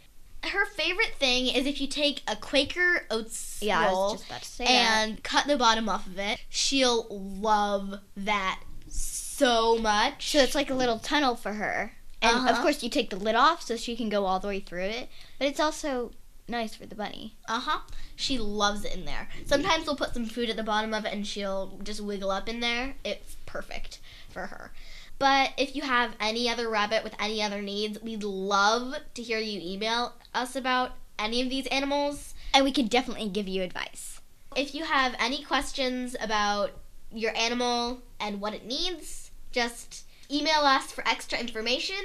Her 0.43 0.67
favorite 0.67 1.15
thing 1.19 1.47
is 1.47 1.65
if 1.67 1.81
you 1.81 1.87
take 1.87 2.23
a 2.29 2.37
Quaker 2.37 3.07
oats 3.11 3.61
Yeah, 3.63 3.87
roll 3.87 4.03
was 4.13 4.13
just 4.21 4.27
about 4.27 4.43
to 4.43 4.49
say 4.49 4.65
that. 4.65 4.71
and 4.71 5.23
cut 5.23 5.47
the 5.47 5.57
bottom 5.57 5.89
off 5.89 6.07
of 6.07 6.19
it. 6.19 6.41
She'll 6.51 7.07
love 7.11 7.95
that 8.17 8.61
so 8.89 9.79
much. 9.79 10.31
So 10.33 10.39
it's 10.41 10.55
like 10.55 10.69
a 10.71 10.75
little 10.75 10.99
tunnel 10.99 11.37
for 11.37 11.53
her. 11.55 11.93
And 12.21 12.37
of 12.37 12.45
Uh-huh. 12.55 12.63
course, 12.63 12.83
you 12.83 12.91
take 12.91 13.11
the 13.11 13.17
lid 13.17 13.37
off 13.37 13.63
so 13.63 13.77
she 13.77 13.97
can 13.97 14.09
go 14.09 14.27
all 14.27 14.41
the 14.41 14.49
way 14.49 14.61
through 14.61 14.83
it. 14.85 15.09
But 15.39 15.47
it's 15.49 15.61
also 15.61 16.11
nice 16.49 16.75
for 16.75 16.87
the 16.87 16.95
bunny. 16.95 17.35
Uh 17.49 17.61
huh. 17.61 17.81
She 18.17 18.39
loves 18.39 18.85
it 18.85 18.95
in 18.95 19.05
there. 19.05 19.29
Sometimes 19.47 19.87
we'll 19.87 19.97
put 19.97 20.15
some 20.15 20.27
food 20.27 20.51
at 20.51 20.57
the 20.57 20.63
bottom 20.63 20.93
of 20.95 21.05
it 21.05 21.13
and 21.13 21.27
she'll 21.27 21.79
just 21.83 22.01
wiggle 22.01 22.31
up 22.31 22.49
in 22.49 22.61
there. 22.61 22.95
It's 23.05 23.37
perfect 23.47 24.01
for 24.31 24.47
her. 24.47 24.73
But 25.19 25.53
if 25.57 25.77
you 25.77 25.83
have 25.83 26.17
any 26.21 26.49
other 26.49 26.69
rabbit 26.69 27.05
with 27.05 27.15
any 27.19 27.43
other 27.43 27.63
needs, 27.63 28.03
we'd 28.03 28.25
love 28.25 28.97
to 29.15 29.23
hear 29.23 29.39
you 29.39 29.61
email 29.63 30.15
us 30.35 30.57
about 30.57 30.93
any 31.19 31.41
of 31.41 31.51
these 31.51 31.67
animals. 31.69 32.35
And 32.53 32.65
we 32.65 32.73
can 32.73 32.87
definitely 32.87 33.29
give 33.29 33.49
you 33.49 33.63
advice. 33.63 34.21
If 34.57 34.75
you 34.75 34.85
have 34.85 35.15
any 35.19 35.43
questions 35.43 36.15
about 36.21 36.73
your 37.13 37.37
animal 37.37 38.03
and 38.21 38.41
what 38.41 38.55
it 38.55 38.67
needs, 38.67 39.31
just 39.53 40.05
email 40.31 40.61
us 40.61 40.91
for 40.93 41.07
extra 41.07 41.39
information. 41.39 41.97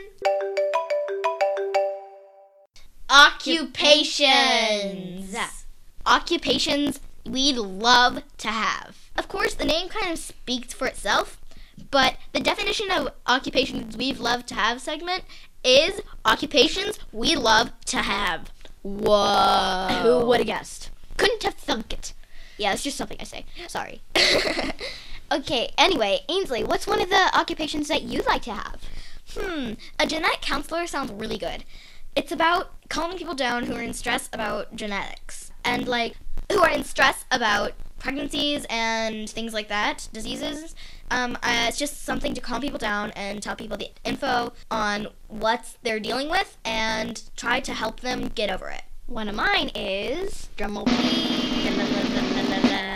Occupations. 3.09 5.35
Occupations 6.05 6.99
we'd 7.25 7.57
love 7.57 8.21
to 8.37 8.49
have. 8.49 9.09
Of 9.17 9.27
course, 9.27 9.55
the 9.55 9.65
name 9.65 9.89
kind 9.89 10.11
of 10.11 10.19
speaks 10.19 10.73
for 10.73 10.85
itself, 10.85 11.41
but 11.89 12.17
the 12.33 12.39
definition 12.39 12.91
of 12.91 13.09
occupations 13.25 13.97
we'd 13.97 14.19
love 14.19 14.45
to 14.45 14.53
have 14.53 14.79
segment 14.79 15.23
is 15.63 16.01
occupations 16.23 16.99
we 17.11 17.35
love 17.35 17.71
to 17.85 17.97
have. 17.97 18.51
Whoa. 18.83 19.87
Who 20.03 20.23
would 20.27 20.41
have 20.41 20.47
guessed? 20.47 20.91
Couldn't 21.17 21.41
have 21.41 21.55
thunk 21.55 21.91
it. 21.91 22.13
Yeah, 22.59 22.73
it's 22.73 22.83
just 22.83 22.97
something 22.97 23.17
I 23.19 23.23
say. 23.23 23.45
Sorry. 23.67 24.01
okay, 25.31 25.71
anyway, 25.79 26.19
Ainsley, 26.29 26.63
what's 26.63 26.85
one 26.85 27.01
of 27.01 27.09
the 27.09 27.35
occupations 27.35 27.87
that 27.87 28.03
you'd 28.03 28.27
like 28.27 28.43
to 28.43 28.53
have? 28.53 28.83
Hmm, 29.35 29.73
a 29.99 30.05
genetic 30.05 30.41
counselor 30.41 30.85
sounds 30.85 31.11
really 31.11 31.39
good. 31.39 31.63
It's 32.15 32.31
about 32.31 32.71
calming 32.89 33.17
people 33.17 33.35
down 33.35 33.63
who 33.63 33.75
are 33.75 33.81
in 33.81 33.93
stress 33.93 34.29
about 34.33 34.75
genetics 34.75 35.51
and 35.63 35.87
like 35.87 36.15
who 36.51 36.59
are 36.59 36.69
in 36.69 36.83
stress 36.83 37.25
about 37.31 37.73
pregnancies 37.99 38.65
and 38.69 39.29
things 39.29 39.53
like 39.53 39.67
that, 39.67 40.07
diseases. 40.11 40.73
Um, 41.11 41.37
uh, 41.43 41.65
it's 41.67 41.77
just 41.77 42.03
something 42.03 42.33
to 42.33 42.41
calm 42.41 42.61
people 42.61 42.79
down 42.79 43.11
and 43.11 43.41
tell 43.41 43.55
people 43.55 43.77
the 43.77 43.91
info 44.03 44.53
on 44.71 45.07
what 45.27 45.75
they're 45.83 45.99
dealing 45.99 46.29
with 46.29 46.57
and 46.65 47.21
try 47.35 47.59
to 47.59 47.73
help 47.73 47.99
them 47.99 48.29
get 48.29 48.49
over 48.49 48.69
it. 48.69 48.83
One 49.05 49.27
of 49.27 49.35
mine 49.35 49.69
is 49.75 50.49
drumroll. 50.57 50.87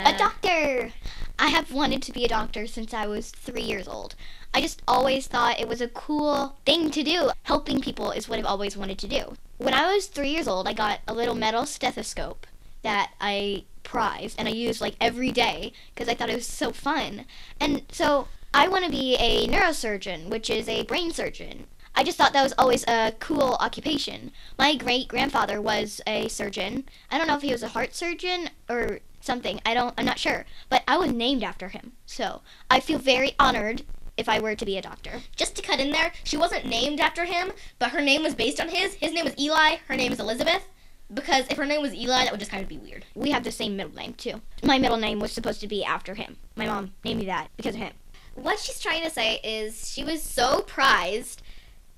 A 0.06 0.18
doctor. 0.18 0.92
I 1.40 1.48
have 1.48 1.72
wanted 1.72 2.02
to 2.04 2.12
be 2.12 2.24
a 2.24 2.28
doctor 2.28 2.68
since 2.68 2.94
I 2.94 3.08
was 3.08 3.32
three 3.32 3.64
years 3.64 3.88
old. 3.88 4.16
I 4.56 4.62
just 4.62 4.84
always 4.88 5.26
thought 5.26 5.60
it 5.60 5.68
was 5.68 5.82
a 5.82 5.88
cool 5.88 6.58
thing 6.66 6.92
to 6.92 7.02
do. 7.02 7.32
Helping 7.44 7.82
people 7.82 8.12
is 8.12 8.30
what 8.30 8.38
I've 8.38 8.46
always 8.46 8.78
wanted 8.78 9.00
to 9.00 9.08
do. 9.08 9.34
When 9.58 9.74
I 9.74 9.94
was 9.94 10.06
three 10.06 10.30
years 10.30 10.48
old, 10.48 10.68
I 10.68 10.74
got 10.74 11.00
a 11.08 11.14
little 11.14 11.34
metal 11.34 11.66
stethoscope 11.66 12.46
that 12.84 13.12
I 13.20 13.64
prized 13.82 14.40
and 14.40 14.48
I 14.48 14.52
used 14.52 14.80
like 14.80 14.96
every 15.02 15.32
day 15.32 15.74
because 15.94 16.08
I 16.08 16.14
thought 16.14 16.30
it 16.30 16.36
was 16.36 16.46
so 16.46 16.72
fun. 16.72 17.26
And 17.60 17.84
so 17.92 18.28
I 18.54 18.68
want 18.68 18.86
to 18.86 18.92
be 18.92 19.16
a 19.16 19.48
neurosurgeon, 19.48 20.30
which 20.30 20.52
is 20.52 20.70
a 20.70 20.84
brain 20.84 21.12
surgeon. 21.12 21.66
I 21.96 22.04
just 22.04 22.18
thought 22.18 22.34
that 22.34 22.44
was 22.44 22.54
always 22.58 22.84
a 22.88 23.14
cool 23.20 23.58
occupation. 23.60 24.32
My 24.60 24.76
great 24.76 25.08
grandfather 25.08 25.60
was 25.62 26.00
a 26.06 26.28
surgeon. 26.28 26.86
I 27.10 27.18
don't 27.18 27.28
know 27.28 27.36
if 27.38 27.42
he 27.42 27.52
was 27.52 27.64
a 27.64 27.70
heart 27.70 27.96
surgeon 27.96 28.52
or 28.70 29.00
something. 29.20 29.62
I 29.66 29.74
don't 29.74 29.96
I'm 29.98 30.06
not 30.06 30.20
sure, 30.20 30.46
but 30.70 30.84
I 30.88 30.98
was 30.98 31.12
named 31.12 31.44
after 31.44 31.70
him. 31.70 31.94
So, 32.06 32.42
I 32.70 32.80
feel 32.80 33.00
very 33.00 33.34
honored 33.40 33.84
if 34.18 34.30
I 34.30 34.40
were 34.40 34.56
to 34.56 34.66
be 34.66 34.78
a 34.78 34.82
doctor. 34.82 35.22
Just 35.36 35.56
to 35.56 35.62
cut 35.62 35.80
in 35.80 35.92
there, 35.92 36.12
she 36.24 36.38
wasn't 36.38 36.66
named 36.66 37.00
after 37.00 37.26
him, 37.26 37.52
but 37.80 37.92
her 37.92 38.02
name 38.02 38.24
was 38.24 38.36
based 38.36 38.60
on 38.60 38.70
his. 38.70 38.96
His 38.96 39.14
name 39.14 39.26
was 39.26 39.38
Eli, 39.40 39.78
her 39.88 39.96
name 39.96 40.12
is 40.12 40.20
Elizabeth. 40.20 40.68
Because 41.14 41.46
if 41.50 41.58
her 41.58 41.66
name 41.66 41.82
was 41.82 41.94
Eli, 41.94 42.24
that 42.24 42.32
would 42.32 42.40
just 42.40 42.52
kind 42.52 42.64
of 42.64 42.70
be 42.70 42.78
weird. 42.78 43.06
We 43.14 43.32
have 43.32 43.44
the 43.44 43.52
same 43.52 43.76
middle 43.76 43.94
name 43.94 44.14
too. 44.14 44.42
My 44.64 44.80
middle 44.80 44.98
name 44.98 45.20
was 45.20 45.32
supposed 45.32 45.62
to 45.62 45.68
be 45.68 45.84
after 45.84 46.16
him. 46.16 46.38
My 46.56 46.66
mom 46.66 46.94
named 47.04 47.20
me 47.20 47.26
that 47.28 47.50
because 47.56 47.76
of 47.76 47.82
him. 47.82 47.94
What 48.36 48.60
she's 48.60 48.80
trying 48.80 49.04
to 49.04 49.10
say 49.12 49.40
is 49.44 49.92
she 49.92 50.04
was 50.04 50.24
so 50.24 50.62
prized 50.62 51.44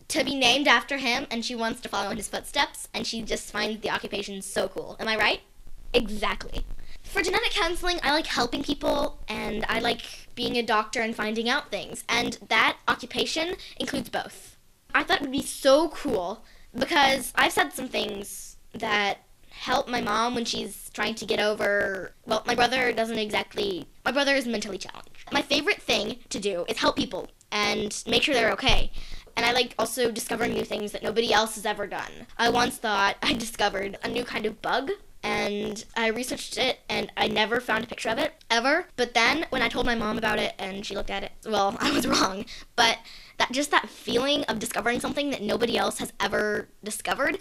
to 0.10 0.24
be 0.24 0.36
named 0.36 0.67
after 0.67 0.98
him 0.98 1.27
and 1.31 1.45
she 1.45 1.55
wants 1.55 1.81
to 1.81 1.89
follow 1.89 2.10
in 2.10 2.17
his 2.17 2.27
footsteps 2.27 2.89
and 2.93 3.07
she 3.07 3.22
just 3.22 3.51
finds 3.51 3.81
the 3.81 3.89
occupation 3.89 4.41
so 4.41 4.67
cool. 4.67 4.98
Am 5.00 5.07
I 5.07 5.15
right? 5.15 5.41
Exactly. 5.93 6.65
For 7.15 7.22
genetic 7.22 7.51
counseling, 7.51 8.01
I 8.03 8.12
like 8.12 8.27
helping 8.27 8.62
people 8.62 9.17
and 9.29 9.63
I 9.69 9.79
like 9.79 10.01
being 10.36 10.57
a 10.57 10.62
doctor 10.62 11.00
and 11.00 11.15
finding 11.15 11.48
out 11.48 11.72
things. 11.72 12.03
And 12.10 12.38
that 12.50 12.75
occupation 12.89 13.55
includes 13.77 14.10
both. 14.10 14.57
I 14.93 15.03
thought 15.03 15.19
it 15.19 15.22
would 15.22 15.31
be 15.31 15.41
so 15.41 15.88
cool 15.88 16.43
because 16.77 17.31
I've 17.38 17.53
said 17.53 17.72
some 17.72 17.88
things 17.88 18.57
that 18.74 19.19
help 19.50 19.88
my 19.88 20.01
mom 20.01 20.36
when 20.36 20.43
she's 20.43 20.89
trying 20.89 21.15
to 21.15 21.25
get 21.25 21.39
over. 21.39 22.12
Well, 22.25 22.43
my 22.45 22.53
brother 22.53 22.91
doesn't 22.91 23.17
exactly. 23.17 23.88
My 24.03 24.12
brother 24.12 24.36
is 24.36 24.45
mentally 24.45 24.77
challenged. 24.77 25.31
My 25.31 25.41
favorite 25.41 25.81
thing 25.81 26.17
to 26.27 26.39
do 26.41 26.65
is 26.67 26.79
help 26.79 26.98
people 26.98 27.29
and 27.50 28.03
make 28.05 28.24
sure 28.24 28.36
they're 28.36 28.51
okay. 28.51 28.91
And 29.38 29.45
I 29.45 29.53
like 29.53 29.74
also 29.79 30.12
discovering 30.12 30.53
new 30.53 30.65
things 30.65 30.91
that 30.91 31.01
nobody 31.01 31.31
else 31.31 31.55
has 31.55 31.65
ever 31.65 31.88
done. 31.88 32.27
I 32.38 32.50
once 32.50 32.75
thought 32.75 33.15
I 33.24 33.31
discovered 33.31 33.98
a 34.03 34.10
new 34.10 34.25
kind 34.25 34.45
of 34.45 34.62
bug 34.62 34.91
and 35.25 35.84
I 35.98 36.10
researched 36.10 36.55
it 36.55 36.82
and 36.88 37.12
I 37.17 37.27
never 37.27 37.60
found 37.60 37.84
a 37.84 37.88
picture 37.88 38.10
of 38.10 38.20
it 38.20 38.36
ever. 38.51 38.86
But 38.96 39.15
then 39.15 39.48
when 39.50 39.63
I 39.63 39.70
told 39.70 39.88
my 39.88 39.96
mom 39.96 40.20
about 40.20 40.38
it 40.38 40.53
and 40.60 40.86
she 40.86 40.96
looked 40.96 41.10
at 41.10 41.24
it, 41.24 41.32
well, 41.48 41.75
I 41.82 41.91
was 41.91 42.05
wrong. 42.05 42.46
But 42.75 43.00
that 43.39 43.51
just 43.51 43.72
that 43.72 43.89
feeling 43.89 44.44
of 44.44 44.60
discovering 44.60 45.00
something 45.00 45.32
that 45.32 45.41
nobody 45.41 45.79
else 45.79 45.98
has 45.98 46.13
ever 46.20 46.70
discovered 46.84 47.39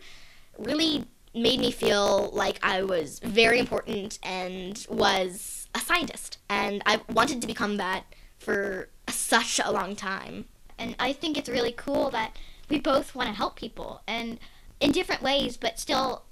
really 0.56 1.04
made 1.34 1.60
me 1.60 1.70
feel 1.70 2.30
like 2.32 2.58
I 2.62 2.82
was 2.82 3.18
very 3.18 3.58
important 3.58 4.18
and 4.22 4.86
was 4.88 5.68
a 5.74 5.78
scientist. 5.80 6.38
And 6.48 6.82
I 6.86 7.02
wanted 7.12 7.42
to 7.42 7.46
become 7.46 7.76
that 7.76 8.04
for 8.38 8.88
such 9.10 9.60
a 9.62 9.70
long 9.70 9.94
time. 9.94 10.46
And 10.78 10.96
I 10.98 11.12
think 11.12 11.36
it's 11.36 11.50
really 11.50 11.72
cool 11.72 12.08
that 12.10 12.34
we 12.70 12.80
both 12.80 13.14
want 13.14 13.28
to 13.28 13.34
help 13.34 13.56
people 13.56 14.00
and 14.08 14.38
in 14.80 14.90
different 14.90 15.22
ways, 15.22 15.56
but 15.56 15.78
still 15.78 16.24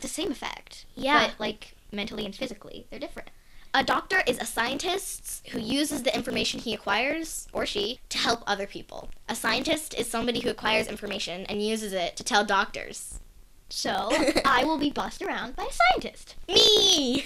the 0.00 0.08
same 0.08 0.30
effect. 0.30 0.86
Yeah. 0.94 1.26
But 1.26 1.40
like 1.40 1.74
mentally 1.92 2.24
and 2.24 2.34
physically, 2.34 2.86
they're 2.90 3.00
different. 3.00 3.30
A 3.74 3.84
doctor 3.84 4.22
is 4.26 4.38
a 4.38 4.46
scientist 4.46 5.46
who 5.50 5.60
uses 5.60 6.02
the 6.02 6.14
information 6.14 6.60
he 6.60 6.72
acquires, 6.72 7.46
or 7.52 7.66
she, 7.66 8.00
to 8.08 8.18
help 8.18 8.42
other 8.46 8.66
people. 8.66 9.10
A 9.28 9.34
scientist 9.34 9.94
is 9.94 10.08
somebody 10.08 10.40
who 10.40 10.48
acquires 10.48 10.88
information 10.88 11.44
and 11.46 11.62
uses 11.62 11.92
it 11.92 12.16
to 12.16 12.24
tell 12.24 12.44
doctors. 12.44 13.20
So 13.68 14.10
I 14.44 14.64
will 14.64 14.78
be 14.78 14.90
bossed 14.90 15.20
around 15.20 15.54
by 15.54 15.64
a 15.64 15.72
scientist. 15.92 16.36
Me! 16.48 17.24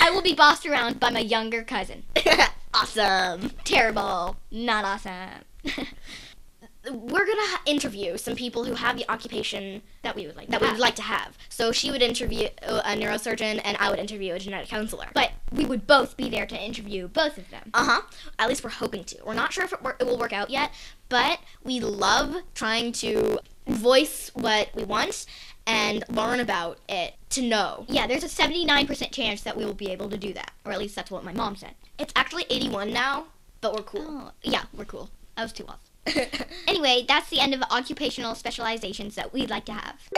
I 0.00 0.10
will 0.10 0.22
be 0.22 0.34
bossed 0.34 0.66
around 0.66 1.00
by 1.00 1.10
my 1.10 1.20
younger 1.20 1.64
cousin. 1.64 2.04
awesome. 2.74 3.50
Terrible. 3.64 4.36
Not 4.50 4.84
awesome. 4.84 5.44
We're 6.84 7.24
gonna 7.26 7.40
ha- 7.42 7.62
interview 7.64 8.16
some 8.16 8.34
people 8.34 8.64
who 8.64 8.74
have 8.74 8.96
the 8.96 9.08
occupation 9.10 9.82
that 10.02 10.16
we 10.16 10.26
would 10.26 10.36
like 10.36 10.48
that 10.48 10.58
to 10.58 10.62
we 10.62 10.66
have. 10.66 10.76
would 10.76 10.82
like 10.82 10.96
to 10.96 11.02
have. 11.02 11.38
So 11.48 11.70
she 11.70 11.90
would 11.92 12.02
interview 12.02 12.48
a 12.62 12.96
neurosurgeon, 12.96 13.60
and 13.64 13.76
I 13.78 13.88
would 13.88 14.00
interview 14.00 14.34
a 14.34 14.38
genetic 14.40 14.68
counselor. 14.68 15.06
But 15.14 15.30
we 15.52 15.64
would 15.64 15.86
both 15.86 16.16
be 16.16 16.28
there 16.28 16.44
to 16.46 16.56
interview 16.60 17.06
both 17.06 17.38
of 17.38 17.48
them. 17.50 17.70
Uh 17.72 17.84
huh. 17.84 18.02
At 18.38 18.48
least 18.48 18.64
we're 18.64 18.70
hoping 18.70 19.04
to. 19.04 19.18
We're 19.24 19.34
not 19.34 19.52
sure 19.52 19.64
if 19.64 19.72
it, 19.72 19.80
wor- 19.82 19.96
it 20.00 20.06
will 20.06 20.18
work 20.18 20.32
out 20.32 20.50
yet, 20.50 20.72
but 21.08 21.38
we 21.62 21.78
love 21.78 22.34
trying 22.54 22.90
to 22.94 23.38
voice 23.68 24.32
what 24.34 24.70
we 24.74 24.82
want 24.82 25.26
and 25.68 26.02
learn 26.08 26.40
about 26.40 26.78
it 26.88 27.14
to 27.30 27.42
know. 27.42 27.86
Yeah, 27.88 28.08
there's 28.08 28.24
a 28.24 28.28
79% 28.28 29.12
chance 29.12 29.42
that 29.42 29.56
we 29.56 29.64
will 29.64 29.74
be 29.74 29.92
able 29.92 30.10
to 30.10 30.16
do 30.16 30.32
that. 30.32 30.50
Or 30.64 30.72
at 30.72 30.80
least 30.80 30.96
that's 30.96 31.12
what 31.12 31.22
my 31.22 31.32
mom 31.32 31.54
said. 31.54 31.76
It's 31.96 32.12
actually 32.16 32.44
81 32.50 32.92
now, 32.92 33.26
but 33.60 33.72
we're 33.72 33.82
cool. 33.82 34.04
Oh, 34.04 34.30
yeah, 34.42 34.64
we're 34.74 34.84
cool. 34.84 35.10
I 35.36 35.42
was 35.44 35.52
too 35.52 35.64
off. 35.68 35.78
Anyway, 36.66 37.04
that's 37.06 37.28
the 37.28 37.38
end 37.38 37.54
of 37.54 37.62
occupational 37.70 38.34
specializations 38.34 39.14
that 39.14 39.32
we'd 39.32 39.50
like 39.50 39.64
to 39.66 39.72
have. 39.72 40.08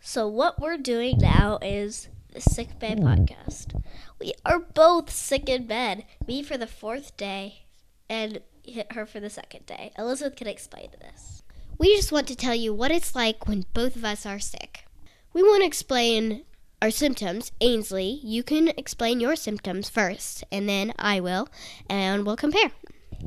So, 0.00 0.28
what 0.28 0.60
we're 0.60 0.76
doing 0.76 1.18
now 1.18 1.58
is 1.60 2.08
the 2.32 2.40
Sick 2.40 2.78
Bay 2.78 2.94
podcast. 2.94 3.82
We 4.20 4.32
are 4.44 4.58
both 4.58 5.10
sick 5.10 5.48
in 5.48 5.66
bed. 5.66 6.04
Me 6.26 6.42
for 6.42 6.56
the 6.56 6.66
fourth 6.66 7.16
day, 7.16 7.64
and 8.08 8.40
her 8.92 9.06
for 9.06 9.20
the 9.20 9.30
second 9.30 9.66
day. 9.66 9.92
Elizabeth 9.98 10.36
can 10.36 10.46
explain 10.46 10.90
this. 11.00 11.42
We 11.78 11.96
just 11.96 12.12
want 12.12 12.28
to 12.28 12.36
tell 12.36 12.54
you 12.54 12.72
what 12.72 12.90
it's 12.90 13.14
like 13.14 13.48
when 13.48 13.64
both 13.74 13.96
of 13.96 14.04
us 14.04 14.24
are 14.24 14.38
sick. 14.38 14.84
We 15.32 15.42
want 15.42 15.62
to 15.62 15.66
explain 15.66 16.44
our 16.82 16.90
symptoms. 16.90 17.52
Ainsley, 17.60 18.20
you 18.22 18.42
can 18.42 18.68
explain 18.68 19.20
your 19.20 19.36
symptoms 19.36 19.90
first, 19.90 20.44
and 20.52 20.68
then 20.68 20.92
I 20.98 21.20
will, 21.20 21.48
and 21.88 22.24
we'll 22.24 22.36
compare. 22.36 22.70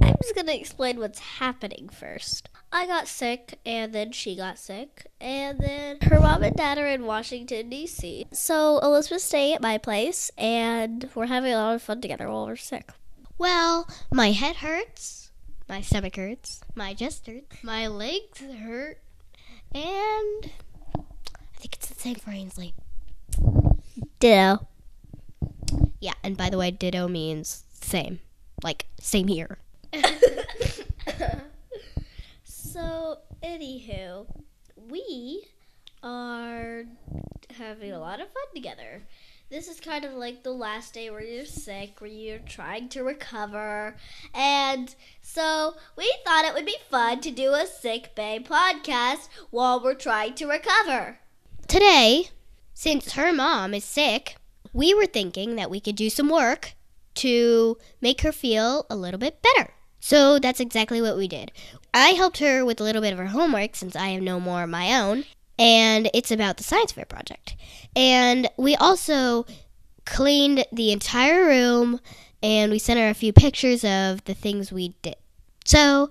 I'm 0.02 0.16
just 0.22 0.36
to 0.36 0.60
explain 0.60 1.00
what's 1.00 1.20
happening 1.20 1.90
first. 1.90 2.50
I 2.72 2.88
got 2.88 3.08
sick, 3.08 3.60
and 3.66 3.94
then 3.94 4.12
she 4.12 4.36
got 4.36 4.58
sick, 4.58 5.08
and 5.22 5.60
then 5.60 6.00
her 6.02 6.20
mom 6.20 6.44
and 6.44 6.56
dad 6.56 6.78
are 6.78 6.88
in 6.88 7.06
Washington, 7.06 7.70
D.C. 7.70 8.26
So 8.32 8.80
Elizabeth's 8.80 9.24
staying 9.24 9.56
at 9.56 9.62
my 9.62 9.78
place, 9.78 10.32
and 10.38 11.10
we're 11.14 11.28
having 11.28 11.54
a 11.54 11.58
lot 11.58 11.76
of 11.76 11.82
fun 11.84 12.02
together 12.02 12.30
while 12.30 12.48
we're 12.48 12.56
sick. 12.56 12.90
Well, 13.38 13.88
my 14.12 14.32
head 14.32 14.58
hurts, 14.58 15.32
my 15.70 15.82
stomach 15.82 16.16
hurts, 16.16 16.62
my 16.76 16.94
chest 16.94 17.28
hurts, 17.28 17.64
my 17.64 17.88
legs 17.88 18.40
hurt, 18.40 19.00
and 19.74 20.52
I 20.96 21.58
think 21.58 21.76
it's 21.76 21.88
the 21.88 22.00
same 22.00 22.16
for 22.16 22.32
Ainsley. 22.32 22.74
Ditto. 24.20 24.68
Yeah, 26.00 26.14
and 26.24 26.36
by 26.36 26.50
the 26.50 26.58
way, 26.58 26.72
ditto 26.72 27.08
means 27.08 27.66
same. 27.72 28.20
Like, 28.64 28.88
same 29.00 29.28
here. 29.28 29.58
So, 32.44 33.20
anywho, 33.44 34.26
we 34.90 35.46
are 36.02 36.86
having 37.58 37.92
a 37.92 38.00
lot 38.00 38.20
of 38.20 38.28
fun 38.28 38.44
together. 38.56 39.04
This 39.50 39.68
is 39.68 39.80
kind 39.80 40.04
of 40.04 40.14
like 40.14 40.42
the 40.42 40.52
last 40.52 40.96
day 40.96 41.12
where 41.12 41.24
you're 41.24 41.46
sick, 41.46 42.02
where 42.02 42.10
you're 42.10 42.40
trying 42.40 42.90
to 42.90 43.04
recover. 43.04 43.96
And 44.34 44.96
so 45.22 45.76
we 45.96 46.12
thought 46.26 46.46
it 46.46 46.56
would 46.56 46.66
be 46.66 46.78
fun 46.90 47.22
to 47.22 47.30
do 47.30 47.54
a 47.54 47.68
sick 47.68 48.16
bay 48.16 48.44
podcast 48.44 49.28
while 49.52 49.80
we're 49.80 49.94
trying 49.94 50.34
to 50.36 50.48
recover. 50.48 51.20
Today, 51.68 52.30
since 52.74 53.14
her 53.14 53.32
mom 53.32 53.76
is 53.76 53.84
sick, 53.84 54.38
we 54.74 54.96
were 54.96 55.06
thinking 55.06 55.56
that 55.58 55.70
we 55.70 55.80
could 55.80 55.96
do 55.96 56.10
some 56.10 56.30
work 56.30 56.74
to 57.16 57.78
make 58.02 58.22
her 58.22 58.32
feel 58.32 58.88
a 58.90 58.96
little 58.96 59.20
bit 59.20 59.44
better. 59.44 59.74
So 60.05 60.38
that's 60.38 60.60
exactly 60.60 61.01
what 61.01 61.15
we 61.15 61.29
did. 61.29 61.53
I 61.93 62.10
helped 62.10 62.39
her 62.39 62.65
with 62.65 62.81
a 62.81 62.83
little 62.83 63.01
bit 63.01 63.13
of 63.13 63.19
her 63.19 63.27
homework 63.27 63.74
since 63.74 63.95
I 63.95 64.10
have 64.10 64.22
no 64.22 64.38
more 64.38 64.63
of 64.63 64.69
my 64.69 65.00
own, 65.00 65.24
and 65.57 66.10
it's 66.13 66.29
about 66.29 66.57
the 66.57 66.63
science 66.63 66.91
fair 66.91 67.05
project. 67.05 67.55
And 67.95 68.50
we 68.57 68.75
also 68.75 69.45
cleaned 70.05 70.65
the 70.74 70.91
entire 70.91 71.45
room 71.45 72.01
and 72.41 72.69
we 72.69 72.79
sent 72.79 73.00
her 73.00 73.07
a 73.07 73.13
few 73.13 73.31
pictures 73.31 73.86
of 73.86 74.22
the 74.25 74.33
things 74.33 74.74
we 74.74 74.89
did. 75.01 75.15
So 75.63 76.10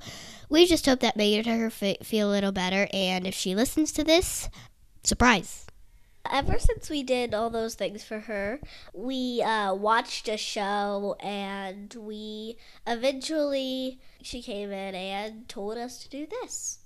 we 0.49 0.65
just 0.65 0.87
hope 0.87 1.01
that 1.01 1.15
made 1.15 1.45
her 1.45 1.69
feel 1.69 2.31
a 2.31 2.33
little 2.33 2.51
better. 2.51 2.89
And 2.95 3.27
if 3.27 3.35
she 3.35 3.55
listens 3.55 3.93
to 3.93 4.03
this, 4.03 4.49
surprise. 5.05 5.67
Ever 6.31 6.59
since 6.59 6.89
we 6.89 7.03
did 7.03 7.35
all 7.35 7.51
those 7.51 7.75
things 7.75 8.05
for 8.05 8.21
her, 8.21 8.61
we 8.95 9.43
uh, 9.43 9.75
watched 9.75 10.29
a 10.29 10.37
show 10.37 11.17
and 11.21 11.93
we 11.95 12.57
eventually, 12.87 14.01
she 14.23 14.41
came 14.41 14.71
in 14.71 14.95
and 14.95 15.49
told 15.49 15.77
us 15.77 15.99
to 15.99 16.09
do 16.09 16.27
this. 16.27 16.79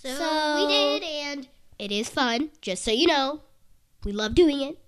So, 0.00 0.14
So- 0.14 0.66
we 0.66 0.72
did, 0.72 1.02
and 1.04 1.48
it 1.78 1.92
is 1.92 2.08
fun, 2.08 2.50
just 2.60 2.82
so 2.82 2.90
you 2.90 3.06
know. 3.06 3.42
We 4.04 4.12
love 4.12 4.34
doing 4.34 4.60
it. 4.62 4.78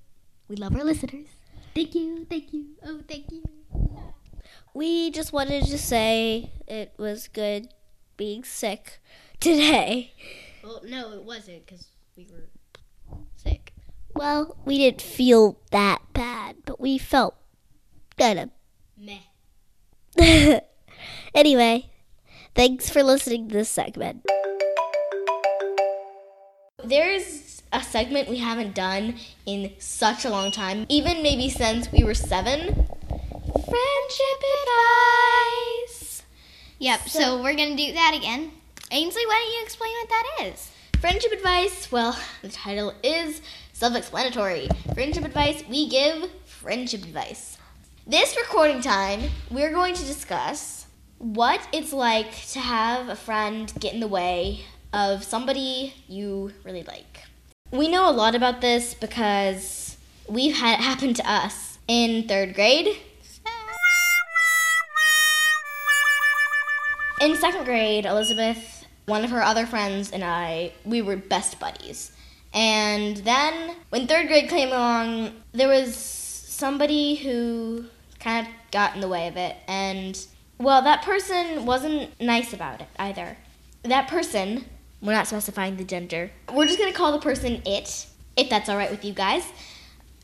We 0.49 0.57
love 0.57 0.75
our 0.75 0.83
listeners. 0.85 1.29
Thank 1.75 1.95
you, 1.95 2.25
thank 2.29 2.53
you, 2.53 2.67
oh, 2.85 3.01
thank 3.07 3.31
you. 3.31 3.43
We 4.73 5.11
just 5.11 5.33
wanted 5.33 5.67
to 5.67 5.79
say 5.79 6.51
it 6.67 6.95
was 6.99 7.29
good 7.29 7.69
being 8.17 8.43
sick 8.45 8.99
today. 9.41 10.13
Well, 10.65 10.81
no, 10.85 11.13
it 11.13 11.23
wasn't 11.23 11.67
because 11.67 11.87
we 12.17 12.27
were. 12.31 12.49
Well, 14.15 14.57
we 14.65 14.79
didn't 14.79 15.03
feel 15.03 15.59
that 15.73 16.03
bad, 16.13 16.57
but 16.65 16.81
we 16.81 16.99
felt 16.99 17.35
kind 18.17 18.39
of. 18.39 18.51
Meh. 18.97 20.61
anyway, 21.35 21.91
thanks 22.55 22.89
for 22.89 23.03
listening 23.03 23.49
to 23.49 23.55
this 23.55 23.69
segment. 23.69 24.25
There's 26.85 27.63
a 27.73 27.83
segment 27.83 28.29
we 28.29 28.39
haven't 28.39 28.75
done 28.75 29.17
in 29.47 29.73
such 29.79 30.25
a 30.25 30.31
long 30.31 30.53
time, 30.53 30.87
even 30.89 31.23
maybe 31.23 31.51
since 31.51 31.91
we 31.91 32.05
were 32.05 32.15
seven. 32.15 32.61
Friendship 32.69 34.41
advice. 35.89 36.23
Yep, 36.79 37.09
so, 37.09 37.43
we're 37.43 37.57
going 37.57 37.77
to 37.77 37.87
do 37.87 37.93
that 37.95 38.15
again. 38.17 38.53
Ainsley, 38.93 39.27
why 39.27 39.43
don't 39.43 39.59
you 39.59 39.63
explain 39.65 39.93
what 40.03 40.09
that 40.09 40.53
is? 40.53 40.71
Friendship 41.01 41.33
advice, 41.33 41.91
well, 41.91 42.17
the 42.43 42.49
title 42.49 42.95
is 43.03 43.43
self 43.75 43.97
explanatory. 43.97 44.69
Friendship 44.95 45.25
advice, 45.25 45.63
we 45.69 45.89
give 45.89 46.31
friendship 46.47 47.03
advice. 47.03 47.59
This 48.07 48.37
recording 48.37 48.81
time, 48.81 49.23
we're 49.51 49.73
going 49.73 49.95
to 49.95 50.05
discuss 50.05 50.87
what 51.19 51.61
it's 51.73 51.93
like 51.93 52.47
to 52.53 52.61
have 52.61 53.09
a 53.09 53.17
friend 53.17 53.73
get 53.81 53.93
in 53.93 54.01
the 54.01 54.07
way 54.07 54.61
of 54.93 55.25
somebody 55.25 55.93
you 56.07 56.53
really 56.63 56.85
like. 56.85 57.23
We 57.73 57.89
know 57.89 58.09
a 58.09 58.13
lot 58.13 58.37
about 58.37 58.61
this 58.61 58.95
because 58.95 59.97
we've 60.29 60.57
had 60.57 60.79
it 60.79 60.83
happen 60.83 61.13
to 61.15 61.29
us 61.31 61.79
in 61.89 62.29
third 62.29 62.55
grade. 62.55 62.97
In 67.21 67.37
second 67.37 67.65
grade, 67.65 68.07
Elizabeth, 68.07 68.87
one 69.07 69.25
of 69.25 69.31
her 69.31 69.43
other 69.43 69.67
friends, 69.67 70.13
and 70.13 70.23
I, 70.23 70.73
we 70.85 71.03
were 71.03 71.17
best 71.17 71.59
buddies. 71.59 72.14
And 72.55 73.17
then 73.19 73.75
when 73.91 74.07
third 74.07 74.29
grade 74.29 74.49
came 74.49 74.69
along, 74.69 75.33
there 75.53 75.69
was 75.69 75.95
somebody 75.95 77.17
who 77.17 77.87
kind 78.21 78.47
of 78.47 78.53
got 78.71 78.95
in 78.95 79.01
the 79.01 79.09
way 79.09 79.27
of 79.27 79.37
it. 79.37 79.57
And, 79.67 80.19
well, 80.59 80.81
that 80.83 81.03
person 81.03 81.67
wasn't 81.67 82.19
nice 82.21 82.53
about 82.53 82.81
it 82.81 82.87
either. 82.99 83.37
That 83.83 84.09
person, 84.09 84.65
we're 85.03 85.13
not 85.13 85.27
specifying 85.27 85.77
the 85.77 85.85
gender, 85.85 86.31
we're 86.53 86.67
just 86.67 86.79
gonna 86.79 86.93
call 86.93 87.13
the 87.13 87.19
person 87.19 87.61
it, 87.67 88.07
if 88.37 88.49
that's 88.49 88.69
alright 88.69 88.91
with 88.91 89.05
you 89.05 89.13
guys. 89.13 89.45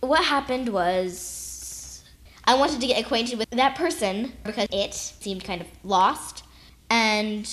What 0.01 0.25
happened 0.25 0.71
was 0.71 2.05
I 2.45 2.55
wanted 2.55 2.81
to 2.81 2.87
get 2.87 3.05
acquainted 3.05 3.39
with 3.39 3.51
that 3.51 3.75
person 3.75 4.33
because 4.45 4.69
it 4.73 4.95
seemed 4.95 5.45
kind 5.45 5.61
of 5.61 5.67
lost. 5.85 6.45
And 6.89 7.49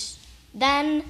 then 0.54 1.04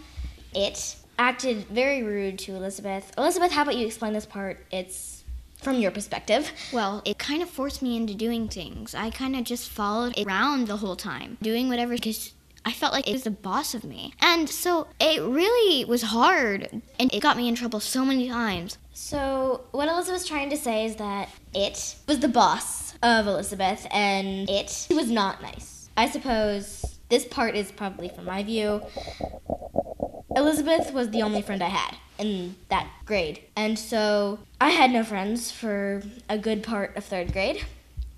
it 0.54 0.96
acted 1.18 1.66
very 1.66 2.02
rude 2.02 2.38
to 2.40 2.54
Elizabeth. 2.54 3.12
Elizabeth, 3.18 3.52
how 3.52 3.62
about 3.62 3.76
you 3.76 3.86
explain 3.86 4.12
this 4.12 4.26
part? 4.26 4.64
It's 4.70 5.24
from 5.56 5.76
your 5.76 5.90
perspective. 5.90 6.52
Well, 6.72 7.02
it 7.04 7.18
kind 7.18 7.42
of 7.42 7.50
forced 7.50 7.82
me 7.82 7.96
into 7.96 8.14
doing 8.14 8.48
things. 8.48 8.94
I 8.94 9.10
kind 9.10 9.34
of 9.36 9.44
just 9.44 9.68
followed 9.68 10.16
it 10.16 10.26
around 10.26 10.68
the 10.68 10.76
whole 10.76 10.96
time, 10.96 11.36
doing 11.42 11.68
whatever 11.68 11.94
because 11.94 12.32
I 12.64 12.72
felt 12.72 12.92
like 12.92 13.08
it 13.08 13.12
was 13.12 13.24
the 13.24 13.30
boss 13.30 13.74
of 13.74 13.84
me. 13.84 14.12
And 14.20 14.48
so 14.48 14.86
it 15.00 15.20
really 15.20 15.84
was 15.84 16.02
hard 16.02 16.82
and 16.98 17.12
it 17.12 17.20
got 17.20 17.36
me 17.36 17.48
in 17.48 17.54
trouble 17.54 17.80
so 17.80 18.04
many 18.04 18.28
times. 18.28 18.78
So, 18.92 19.62
what 19.70 19.88
Elizabeth's 19.88 20.26
trying 20.26 20.50
to 20.50 20.56
say 20.56 20.84
is 20.84 20.96
that 20.96 21.28
it 21.54 21.96
was 22.06 22.18
the 22.18 22.28
boss 22.28 22.94
of 23.02 23.26
Elizabeth 23.26 23.86
and 23.92 24.50
it 24.50 24.88
was 24.90 25.10
not 25.10 25.40
nice. 25.40 25.88
I 25.96 26.10
suppose 26.10 26.98
this 27.08 27.24
part 27.24 27.54
is 27.56 27.72
probably 27.72 28.08
from 28.08 28.24
my 28.24 28.42
view. 28.42 28.82
Elizabeth 30.38 30.92
was 30.92 31.10
the 31.10 31.22
only 31.22 31.42
friend 31.42 31.62
I 31.62 31.68
had 31.68 31.96
in 32.18 32.54
that 32.68 32.88
grade. 33.04 33.40
And 33.56 33.78
so 33.78 34.38
I 34.60 34.70
had 34.70 34.90
no 34.90 35.02
friends 35.02 35.50
for 35.50 36.02
a 36.28 36.38
good 36.38 36.62
part 36.62 36.96
of 36.96 37.04
third 37.04 37.32
grade. 37.32 37.64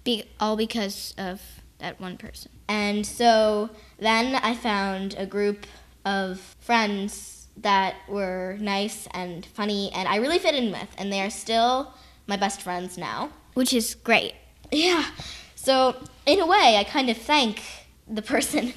Be- 0.04 0.24
all 0.38 0.56
because 0.56 1.14
of 1.16 1.40
that 1.78 1.98
one 1.98 2.18
person. 2.18 2.50
And 2.68 3.06
so 3.06 3.70
then 3.98 4.34
I 4.36 4.54
found 4.54 5.14
a 5.18 5.24
group 5.26 5.66
of 6.04 6.40
friends 6.60 7.48
that 7.56 7.94
were 8.08 8.56
nice 8.60 9.08
and 9.12 9.44
funny 9.44 9.90
and 9.92 10.06
I 10.06 10.16
really 10.16 10.38
fit 10.38 10.54
in 10.54 10.70
with, 10.70 10.88
and 10.98 11.12
they 11.12 11.20
are 11.20 11.30
still 11.30 11.94
my 12.26 12.36
best 12.36 12.62
friends 12.62 12.96
now. 12.96 13.30
Which 13.54 13.72
is 13.72 13.94
great. 13.94 14.34
Yeah. 14.72 15.04
So, 15.56 15.96
in 16.26 16.38
a 16.38 16.46
way, 16.46 16.76
I 16.78 16.84
kind 16.84 17.10
of 17.10 17.16
thank 17.16 17.60
the 18.06 18.22
person, 18.22 18.72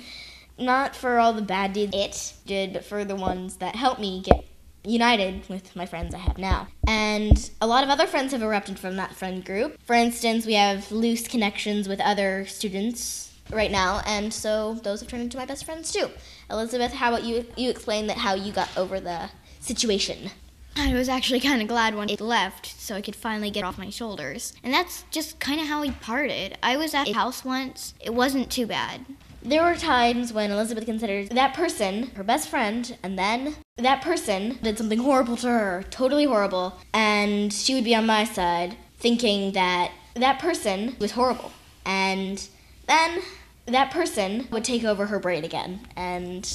not 0.58 0.96
for 0.96 1.20
all 1.20 1.34
the 1.34 1.42
bad 1.42 1.74
deeds 1.74 1.94
it 1.94 2.34
did, 2.46 2.74
but 2.74 2.86
for 2.86 3.04
the 3.06 3.16
ones 3.16 3.58
that 3.58 3.76
helped 3.76 4.00
me 4.00 4.22
get 4.22 4.46
united 4.86 5.48
with 5.50 5.76
my 5.76 5.86
friends 5.86 6.14
I 6.14 6.20
have 6.20 6.38
now. 6.38 6.68
And 6.88 7.50
a 7.62 7.68
lot 7.68 7.84
of 7.84 7.90
other 7.90 8.08
friends 8.08 8.34
have 8.34 8.42
erupted 8.42 8.78
from 8.78 8.98
that 8.98 9.16
friend 9.16 9.44
group. 9.44 9.78
For 9.84 9.96
instance, 9.96 10.46
we 10.46 10.54
have 10.54 10.92
loose 10.92 11.28
connections 11.28 11.88
with 11.88 12.02
other 12.02 12.46
students 12.46 13.34
right 13.52 13.72
now, 13.72 14.02
and 14.06 14.34
so 14.34 14.76
those 14.84 15.00
have 15.00 15.10
turned 15.10 15.24
into 15.24 15.38
my 15.38 15.46
best 15.46 15.66
friends 15.66 15.92
too. 15.92 16.10
Elizabeth, 16.50 16.94
how 16.94 17.14
about 17.14 17.24
you? 17.24 17.46
You 17.56 17.70
explain 17.70 18.08
that 18.08 18.18
how 18.18 18.34
you 18.34 18.52
got 18.52 18.76
over 18.78 19.00
the 19.00 19.30
situation. 19.60 20.32
I 20.76 20.94
was 20.94 21.08
actually 21.08 21.40
kind 21.40 21.62
of 21.62 21.68
glad 21.68 21.96
when 21.96 22.10
it 22.10 22.20
left 22.20 22.66
so 22.80 22.96
I 22.96 23.02
could 23.02 23.16
finally 23.16 23.52
get 23.52 23.64
off 23.64 23.78
my 23.78 23.92
shoulders. 23.92 24.54
And 24.64 24.74
that's 24.74 25.04
just 25.12 25.40
kind 25.40 25.62
of 25.62 25.68
how 25.68 25.82
we 25.82 25.92
parted. 25.92 26.58
I 26.64 26.78
was 26.78 26.96
at 26.96 27.08
a 27.08 27.14
house 27.14 27.46
once. 27.46 27.94
It 28.00 28.14
wasn't 28.14 28.52
too 28.52 28.66
bad. 28.66 29.06
There 29.46 29.62
were 29.62 29.76
times 29.76 30.32
when 30.32 30.52
Elizabeth 30.52 30.86
considered 30.86 31.30
that 31.32 31.54
person 31.54 32.12
her 32.16 32.24
best 32.24 32.48
friend, 32.48 32.98
and 33.04 33.20
then 33.20 33.58
that 33.78 34.02
person 34.02 34.58
did 34.64 34.78
something 34.78 35.00
horrible 35.00 35.36
to 35.38 35.48
her, 35.48 35.84
totally 35.90 36.24
horrible, 36.24 36.78
and 36.94 37.52
she 37.52 37.76
would 37.76 37.84
be 37.84 37.94
on 37.94 38.06
my 38.06 38.24
side, 38.24 38.78
thinking 38.98 39.52
that 39.52 39.92
that 40.16 40.40
person 40.40 40.96
was 40.98 41.12
horrible. 41.12 41.52
And 41.86 42.48
then 42.88 43.22
that 43.66 43.92
person 43.92 44.48
would 44.50 44.64
take 44.64 44.86
over 44.86 45.08
her 45.08 45.20
brain 45.20 45.44
again, 45.44 45.88
and 45.98 46.50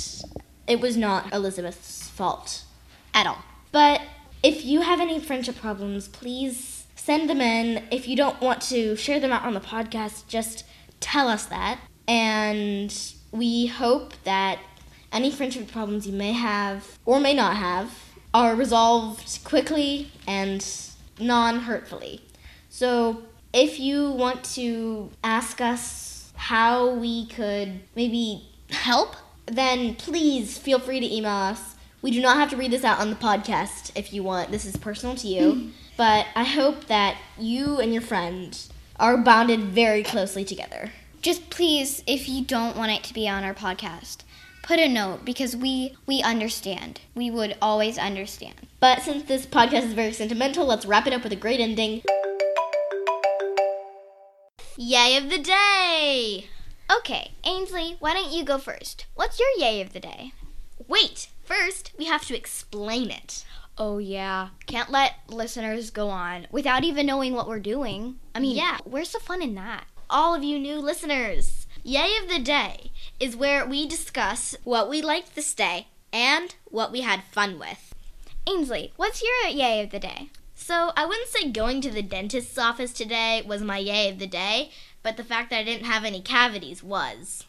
it 0.66 0.80
was 0.80 0.96
not 0.96 1.30
Elizabeth's 1.30 2.08
fault 2.08 2.64
at 3.12 3.26
all. 3.26 3.44
But 3.70 4.00
if 4.42 4.64
you 4.64 4.80
have 4.80 4.98
any 4.98 5.20
friendship 5.20 5.56
problems, 5.56 6.08
please 6.08 6.86
send 6.96 7.28
them 7.28 7.42
in. 7.42 7.84
If 7.90 8.08
you 8.08 8.16
don't 8.16 8.40
want 8.40 8.62
to 8.62 8.96
share 8.96 9.20
them 9.20 9.32
out 9.32 9.44
on 9.44 9.52
the 9.52 9.60
podcast, 9.60 10.26
just 10.26 10.64
tell 11.00 11.28
us 11.28 11.44
that. 11.46 11.80
And 12.08 12.92
we 13.30 13.66
hope 13.66 14.14
that 14.24 14.58
any 15.12 15.30
friendship 15.30 15.70
problems 15.70 16.06
you 16.06 16.12
may 16.12 16.32
have 16.32 16.98
or 17.04 17.20
may 17.20 17.34
not 17.34 17.56
have 17.56 17.94
are 18.34 18.54
resolved 18.54 19.44
quickly 19.44 20.10
and 20.26 20.66
non 21.20 21.60
hurtfully. 21.60 22.22
So 22.70 23.22
if 23.52 23.78
you 23.78 24.10
want 24.10 24.44
to 24.54 25.10
ask 25.24 25.60
us 25.60 26.32
how 26.34 26.90
we 26.90 27.26
could 27.26 27.80
maybe 27.94 28.48
help, 28.70 29.16
then 29.46 29.94
please 29.96 30.58
feel 30.58 30.78
free 30.78 31.00
to 31.00 31.14
email 31.14 31.32
us. 31.32 31.74
We 32.00 32.10
do 32.10 32.20
not 32.20 32.36
have 32.36 32.50
to 32.50 32.56
read 32.56 32.70
this 32.70 32.84
out 32.84 33.00
on 33.00 33.10
the 33.10 33.16
podcast 33.16 33.92
if 33.96 34.12
you 34.12 34.22
want. 34.22 34.50
This 34.50 34.64
is 34.64 34.76
personal 34.76 35.16
to 35.16 35.26
you. 35.26 35.70
but 35.96 36.26
I 36.36 36.44
hope 36.44 36.86
that 36.86 37.16
you 37.38 37.80
and 37.80 37.92
your 37.92 38.02
friend 38.02 38.56
are 39.00 39.16
bonded 39.16 39.60
very 39.60 40.02
closely 40.02 40.44
together. 40.44 40.92
Just 41.28 41.50
please, 41.50 42.02
if 42.06 42.26
you 42.26 42.42
don't 42.42 42.74
want 42.74 42.90
it 42.90 43.04
to 43.04 43.12
be 43.12 43.28
on 43.28 43.44
our 43.44 43.52
podcast, 43.52 44.20
put 44.62 44.78
a 44.78 44.88
note 44.88 45.26
because 45.26 45.54
we 45.54 45.94
we 46.06 46.22
understand. 46.22 47.02
We 47.14 47.30
would 47.30 47.54
always 47.60 47.98
understand. 47.98 48.54
But 48.80 49.02
since 49.02 49.24
this 49.24 49.44
podcast 49.44 49.82
is 49.82 49.92
very 49.92 50.14
sentimental, 50.14 50.64
let's 50.64 50.86
wrap 50.86 51.06
it 51.06 51.12
up 51.12 51.22
with 51.22 51.34
a 51.34 51.36
great 51.36 51.60
ending. 51.60 52.00
Yay 54.78 55.18
of 55.18 55.28
the 55.28 55.36
day! 55.36 56.46
Okay, 56.90 57.32
Ainsley, 57.44 57.96
why 58.00 58.14
don't 58.14 58.32
you 58.32 58.42
go 58.42 58.56
first? 58.56 59.04
What's 59.14 59.38
your 59.38 59.50
yay 59.58 59.82
of 59.82 59.92
the 59.92 60.00
day? 60.00 60.32
Wait, 60.86 61.28
first 61.44 61.92
we 61.98 62.06
have 62.06 62.26
to 62.28 62.34
explain 62.34 63.10
it. 63.10 63.44
Oh 63.76 63.98
yeah, 63.98 64.48
can't 64.64 64.88
let 64.90 65.16
listeners 65.28 65.90
go 65.90 66.08
on 66.08 66.46
without 66.50 66.84
even 66.84 67.04
knowing 67.04 67.34
what 67.34 67.46
we're 67.48 67.60
doing. 67.60 68.18
I 68.34 68.40
mean, 68.40 68.56
Yeah. 68.56 68.78
where's 68.84 69.12
the 69.12 69.20
fun 69.20 69.42
in 69.42 69.54
that? 69.56 69.84
All 70.10 70.34
of 70.34 70.42
you 70.42 70.58
new 70.58 70.76
listeners. 70.76 71.66
Yay 71.82 72.16
of 72.22 72.28
the 72.28 72.38
Day 72.38 72.90
is 73.20 73.36
where 73.36 73.66
we 73.66 73.86
discuss 73.86 74.56
what 74.64 74.88
we 74.88 75.02
liked 75.02 75.34
this 75.34 75.54
day 75.54 75.88
and 76.12 76.54
what 76.64 76.92
we 76.92 77.02
had 77.02 77.22
fun 77.24 77.58
with. 77.58 77.94
Ainsley, 78.48 78.92
what's 78.96 79.22
your 79.22 79.50
yay 79.50 79.82
of 79.82 79.90
the 79.90 79.98
day? 79.98 80.30
So, 80.54 80.92
I 80.96 81.04
wouldn't 81.04 81.28
say 81.28 81.50
going 81.50 81.80
to 81.82 81.90
the 81.90 82.02
dentist's 82.02 82.58
office 82.58 82.92
today 82.92 83.42
was 83.46 83.62
my 83.62 83.78
yay 83.78 84.10
of 84.10 84.18
the 84.18 84.26
day, 84.26 84.70
but 85.02 85.16
the 85.16 85.24
fact 85.24 85.50
that 85.50 85.60
I 85.60 85.64
didn't 85.64 85.86
have 85.86 86.04
any 86.04 86.20
cavities 86.20 86.82
was. 86.82 87.44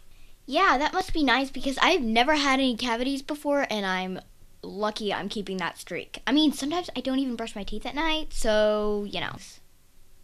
Yeah, 0.46 0.78
that 0.78 0.94
must 0.94 1.14
be 1.14 1.24
nice 1.24 1.50
because 1.50 1.78
I've 1.82 2.02
never 2.02 2.36
had 2.36 2.60
any 2.60 2.76
cavities 2.76 3.22
before 3.22 3.68
and 3.70 3.86
I'm 3.86 4.20
lucky 4.62 5.14
I'm 5.14 5.30
keeping 5.30 5.58
that 5.58 5.78
streak. 5.78 6.22
I 6.28 6.32
mean, 6.32 6.52
sometimes 6.52 6.90
I 6.96 7.02
don't 7.02 7.20
even 7.20 7.36
brush 7.36 7.56
my 7.56 7.64
teeth 7.64 7.86
at 7.86 7.96
night, 7.96 8.34
so, 8.34 9.06
you 9.10 9.22
know. 9.22 9.36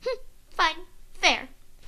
Fine. 0.50 0.76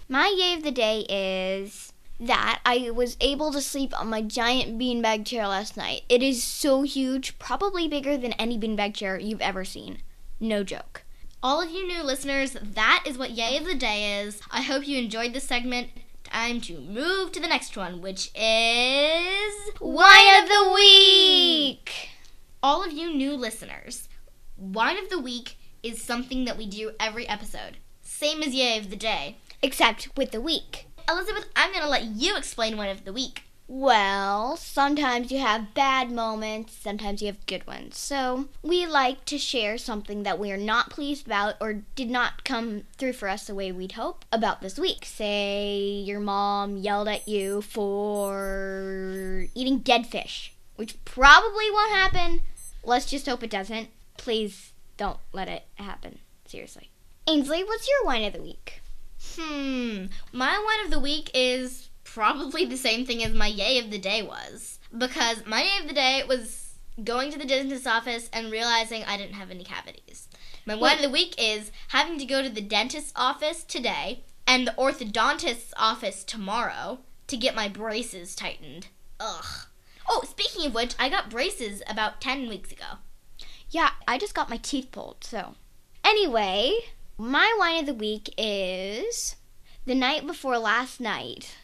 My 0.10 0.34
yay 0.36 0.54
of 0.54 0.63
the 0.63 0.72
day 0.72 1.02
is 1.10 1.93
that 2.20 2.62
I 2.65 2.91
was 2.91 3.17
able 3.20 3.52
to 3.52 3.62
sleep 3.62 3.98
on 4.00 4.10
my 4.10 4.22
giant 4.22 4.80
beanbag 4.80 5.26
chair 5.26 5.48
last 5.48 5.78
night. 5.78 6.04
It 6.10 6.24
is 6.24 6.41
so 6.41 6.84
huge, 6.84 7.38
probably 7.39 7.88
bigger 7.88 8.17
than 8.17 8.34
any 8.34 8.58
beanbag 8.58 8.96
chair 8.96 9.20
you've 9.20 9.41
ever 9.41 9.65
seen. 9.65 10.00
No 10.39 10.63
joke. 10.63 11.04
All 11.43 11.62
of 11.62 11.70
you 11.70 11.86
new 11.86 12.04
listeners, 12.04 12.58
that 12.62 13.04
is 13.06 13.17
what 13.17 13.32
Yay 13.32 13.58
of 13.58 13.65
the 13.65 13.76
Day 13.76 14.22
is. 14.22 14.41
I 14.50 14.62
hope 14.62 14.88
you 14.88 14.98
enjoyed 14.98 15.34
this 15.34 15.43
segment. 15.43 15.89
Time 16.24 16.62
to 16.62 16.80
move 16.80 17.32
to 17.34 17.39
the 17.39 17.48
next 17.48 17.78
one, 17.78 18.02
which 18.02 18.32
is 18.36 19.54
Whine 19.80 20.43
of 20.43 20.50
the 20.50 20.72
Week! 20.74 22.10
all 22.63 22.84
of 22.84 22.91
you 22.91 23.13
new 23.13 23.34
listeners, 23.34 24.10
Whine 24.56 24.98
of 24.98 25.10
the 25.10 25.20
Week 25.20 25.58
is 25.84 26.02
something 26.02 26.46
that 26.46 26.58
we 26.58 26.65
do 26.65 26.91
every 27.00 27.28
episode. 27.30 27.78
Same 28.02 28.41
as 28.41 28.54
Yay 28.54 28.78
of 28.78 28.89
the 28.89 28.96
Day. 28.96 29.38
Except 29.62 30.10
with 30.15 30.32
the 30.32 30.41
week. 30.41 30.88
Elizabeth, 31.10 31.48
I'm 31.56 31.72
going 31.72 31.84
to 31.84 31.89
let 31.89 32.04
you 32.04 32.36
explain 32.36 32.76
one 32.76 32.89
of 32.89 33.06
the 33.06 33.13
Week. 33.13 33.43
Well, 33.70 34.56
sometimes 34.56 35.30
you 35.30 35.39
have 35.39 35.74
bad 35.74 36.10
moments, 36.10 36.74
sometimes 36.74 37.22
you 37.22 37.28
have 37.28 37.46
good 37.48 37.67
ones. 37.67 37.98
So, 37.98 38.48
we 38.63 38.86
like 38.86 39.26
to 39.26 39.38
share 39.38 39.78
something 39.78 40.24
that 40.24 40.39
we 40.39 40.54
are 40.54 40.58
not 40.58 40.89
pleased 40.89 41.26
about 41.26 41.56
or 41.60 41.84
did 41.96 42.10
not 42.10 42.46
come 42.46 42.84
through 42.98 43.13
for 43.13 43.28
us 43.28 43.48
the 43.48 43.56
way 43.56 43.74
we'd 43.74 43.93
hope 43.93 44.24
about 44.32 44.62
this 44.62 44.80
week. 44.80 45.04
Say 45.04 46.02
your 46.06 46.22
mom 46.22 46.78
yelled 46.78 47.10
at 47.10 47.28
you 47.28 47.62
for 47.62 49.48
eating 49.54 49.80
dead 49.80 50.08
fish, 50.08 50.54
which 50.78 51.04
probably 51.04 51.70
won't 51.70 51.91
happen. 51.91 52.41
Let's 52.86 53.06
just 53.06 53.26
hope 53.26 53.43
it 53.43 53.50
doesn't. 53.50 53.89
Please 54.15 54.72
don't 54.96 55.20
let 55.34 55.50
it 55.50 55.65
happen. 55.76 56.20
Seriously. 56.46 56.89
Ainsley, 57.28 57.65
what's 57.65 57.89
your 57.89 58.06
whine 58.06 58.24
of 58.24 58.32
the 58.32 58.41
week? 58.41 58.82
Hmm, 59.39 60.06
my 60.32 60.58
one 60.58 60.86
of 60.86 60.91
the 60.91 61.00
Week 61.00 61.30
is 61.34 61.89
probably 62.04 62.65
the 62.65 62.78
same 62.78 63.06
thing 63.06 63.23
as 63.23 63.34
my 63.34 63.47
Yay 63.47 63.78
of 63.80 63.91
the 63.91 64.00
Day 64.00 64.21
was. 64.21 64.80
Because 64.95 65.45
my 65.45 65.63
Yay 65.63 65.82
of 65.82 65.88
the 65.88 65.93
Day 65.93 66.23
was 66.28 66.73
going 67.04 67.32
to 67.32 67.38
the 67.38 67.45
dentist's 67.45 67.86
office 67.86 68.30
and 68.34 68.52
realizing 68.52 69.04
I 69.04 69.17
didn't 69.17 69.36
have 69.36 69.52
any 69.52 69.63
cavities. 69.63 70.28
My 70.65 70.76
Whine 70.76 70.95
of 70.95 71.02
the 71.04 71.10
Week 71.10 71.36
is 71.38 71.71
having 71.89 72.17
to 72.17 72.26
go 72.26 72.41
to 72.41 72.50
the 72.50 72.62
dentist's 72.62 73.13
office 73.15 73.63
today 73.63 74.23
and 74.47 74.65
the 74.65 74.73
orthodontist's 74.73 75.73
office 75.78 76.23
tomorrow 76.23 77.00
to 77.28 77.38
get 77.38 77.56
my 77.56 77.67
braces 77.67 78.36
tightened. 78.36 78.88
Ugh. 79.19 79.67
Oh, 80.10 80.23
speaking 80.28 80.65
of 80.65 80.73
which, 80.73 80.95
I 80.97 81.10
got 81.10 81.30
braces 81.30 81.84
about 81.88 82.21
10 82.21 82.47
weeks 82.50 82.71
ago. 82.71 83.00
Yeah, 83.69 83.91
I 84.08 84.17
just 84.17 84.34
got 84.34 84.50
my 84.50 84.58
teeth 84.58 84.91
pulled, 84.91 85.23
so. 85.23 85.56
Anyway, 86.04 86.73
my 87.18 87.56
whine 87.58 87.80
of 87.80 87.86
the 87.86 87.94
week 87.94 88.34
is 88.38 89.36
the 89.86 89.96
night 89.96 90.26
before 90.28 90.58
last 90.58 91.00
night. 91.00 91.56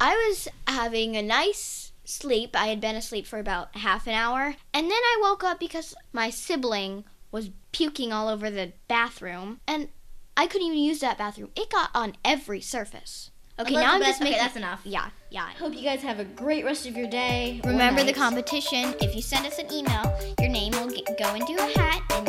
I 0.00 0.14
was 0.14 0.48
having 0.66 1.16
a 1.16 1.22
nice 1.22 1.92
sleep. 2.04 2.54
I 2.54 2.66
had 2.66 2.80
been 2.80 2.94
asleep 2.94 3.26
for 3.26 3.38
about 3.38 3.74
half 3.76 4.06
an 4.06 4.14
hour, 4.14 4.54
and 4.72 4.84
then 4.84 4.92
I 4.92 5.18
woke 5.22 5.42
up 5.42 5.58
because 5.58 5.94
my 6.12 6.30
sibling 6.30 7.04
was 7.32 7.50
puking 7.72 8.12
all 8.12 8.28
over 8.28 8.50
the 8.50 8.72
bathroom, 8.86 9.60
and 9.66 9.88
I 10.36 10.46
couldn't 10.46 10.68
even 10.68 10.78
use 10.78 11.00
that 11.00 11.18
bathroom. 11.18 11.50
It 11.56 11.70
got 11.70 11.90
on 11.94 12.14
every 12.24 12.60
surface. 12.60 13.30
Okay, 13.60 13.74
now 13.74 13.94
I'm 13.94 14.00
just 14.00 14.20
okay, 14.20 14.30
making. 14.30 14.38
that's 14.38 14.56
enough. 14.56 14.82
Yeah, 14.84 15.10
yeah. 15.30 15.48
Hope 15.58 15.74
you 15.74 15.82
guys 15.82 16.00
have 16.02 16.20
a 16.20 16.24
great 16.24 16.64
rest 16.64 16.86
of 16.86 16.96
your 16.96 17.08
day. 17.08 17.60
Remember 17.64 18.04
the 18.04 18.12
competition. 18.12 18.94
If 19.00 19.16
you 19.16 19.22
send 19.22 19.46
us 19.46 19.58
an 19.58 19.72
email, 19.72 20.16
your 20.40 20.48
name 20.48 20.72
will 20.74 20.88
get, 20.88 21.18
go 21.18 21.34
into 21.34 21.54
a 21.54 21.78
hat, 21.78 22.02
and 22.12 22.28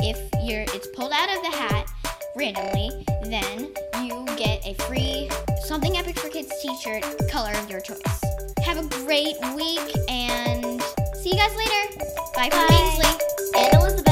if 0.00 0.18
you're 0.44 0.62
it's 0.62 0.86
pulled 0.94 1.12
out 1.12 1.28
of 1.36 1.42
the 1.42 1.50
hat 1.50 1.90
randomly, 2.38 3.04
then 3.24 3.74
you 4.04 4.24
get 4.36 4.64
a 4.64 4.74
free 4.84 5.28
Something 5.64 5.96
Epic 5.96 6.18
for 6.18 6.28
Kids 6.28 6.52
T-shirt, 6.62 7.04
color 7.28 7.52
of 7.52 7.68
your 7.68 7.80
choice. 7.80 7.98
Have 8.62 8.78
a 8.78 8.88
great 9.04 9.36
week, 9.54 9.94
and 10.08 10.80
see 11.14 11.30
you 11.30 11.36
guys 11.36 11.54
later. 11.56 12.06
Bye 12.34 12.48
from 12.50 12.66
Bye. 12.68 12.74
Ainsley. 12.74 13.60
And 13.60 13.74
Elizabeth. 13.74 14.07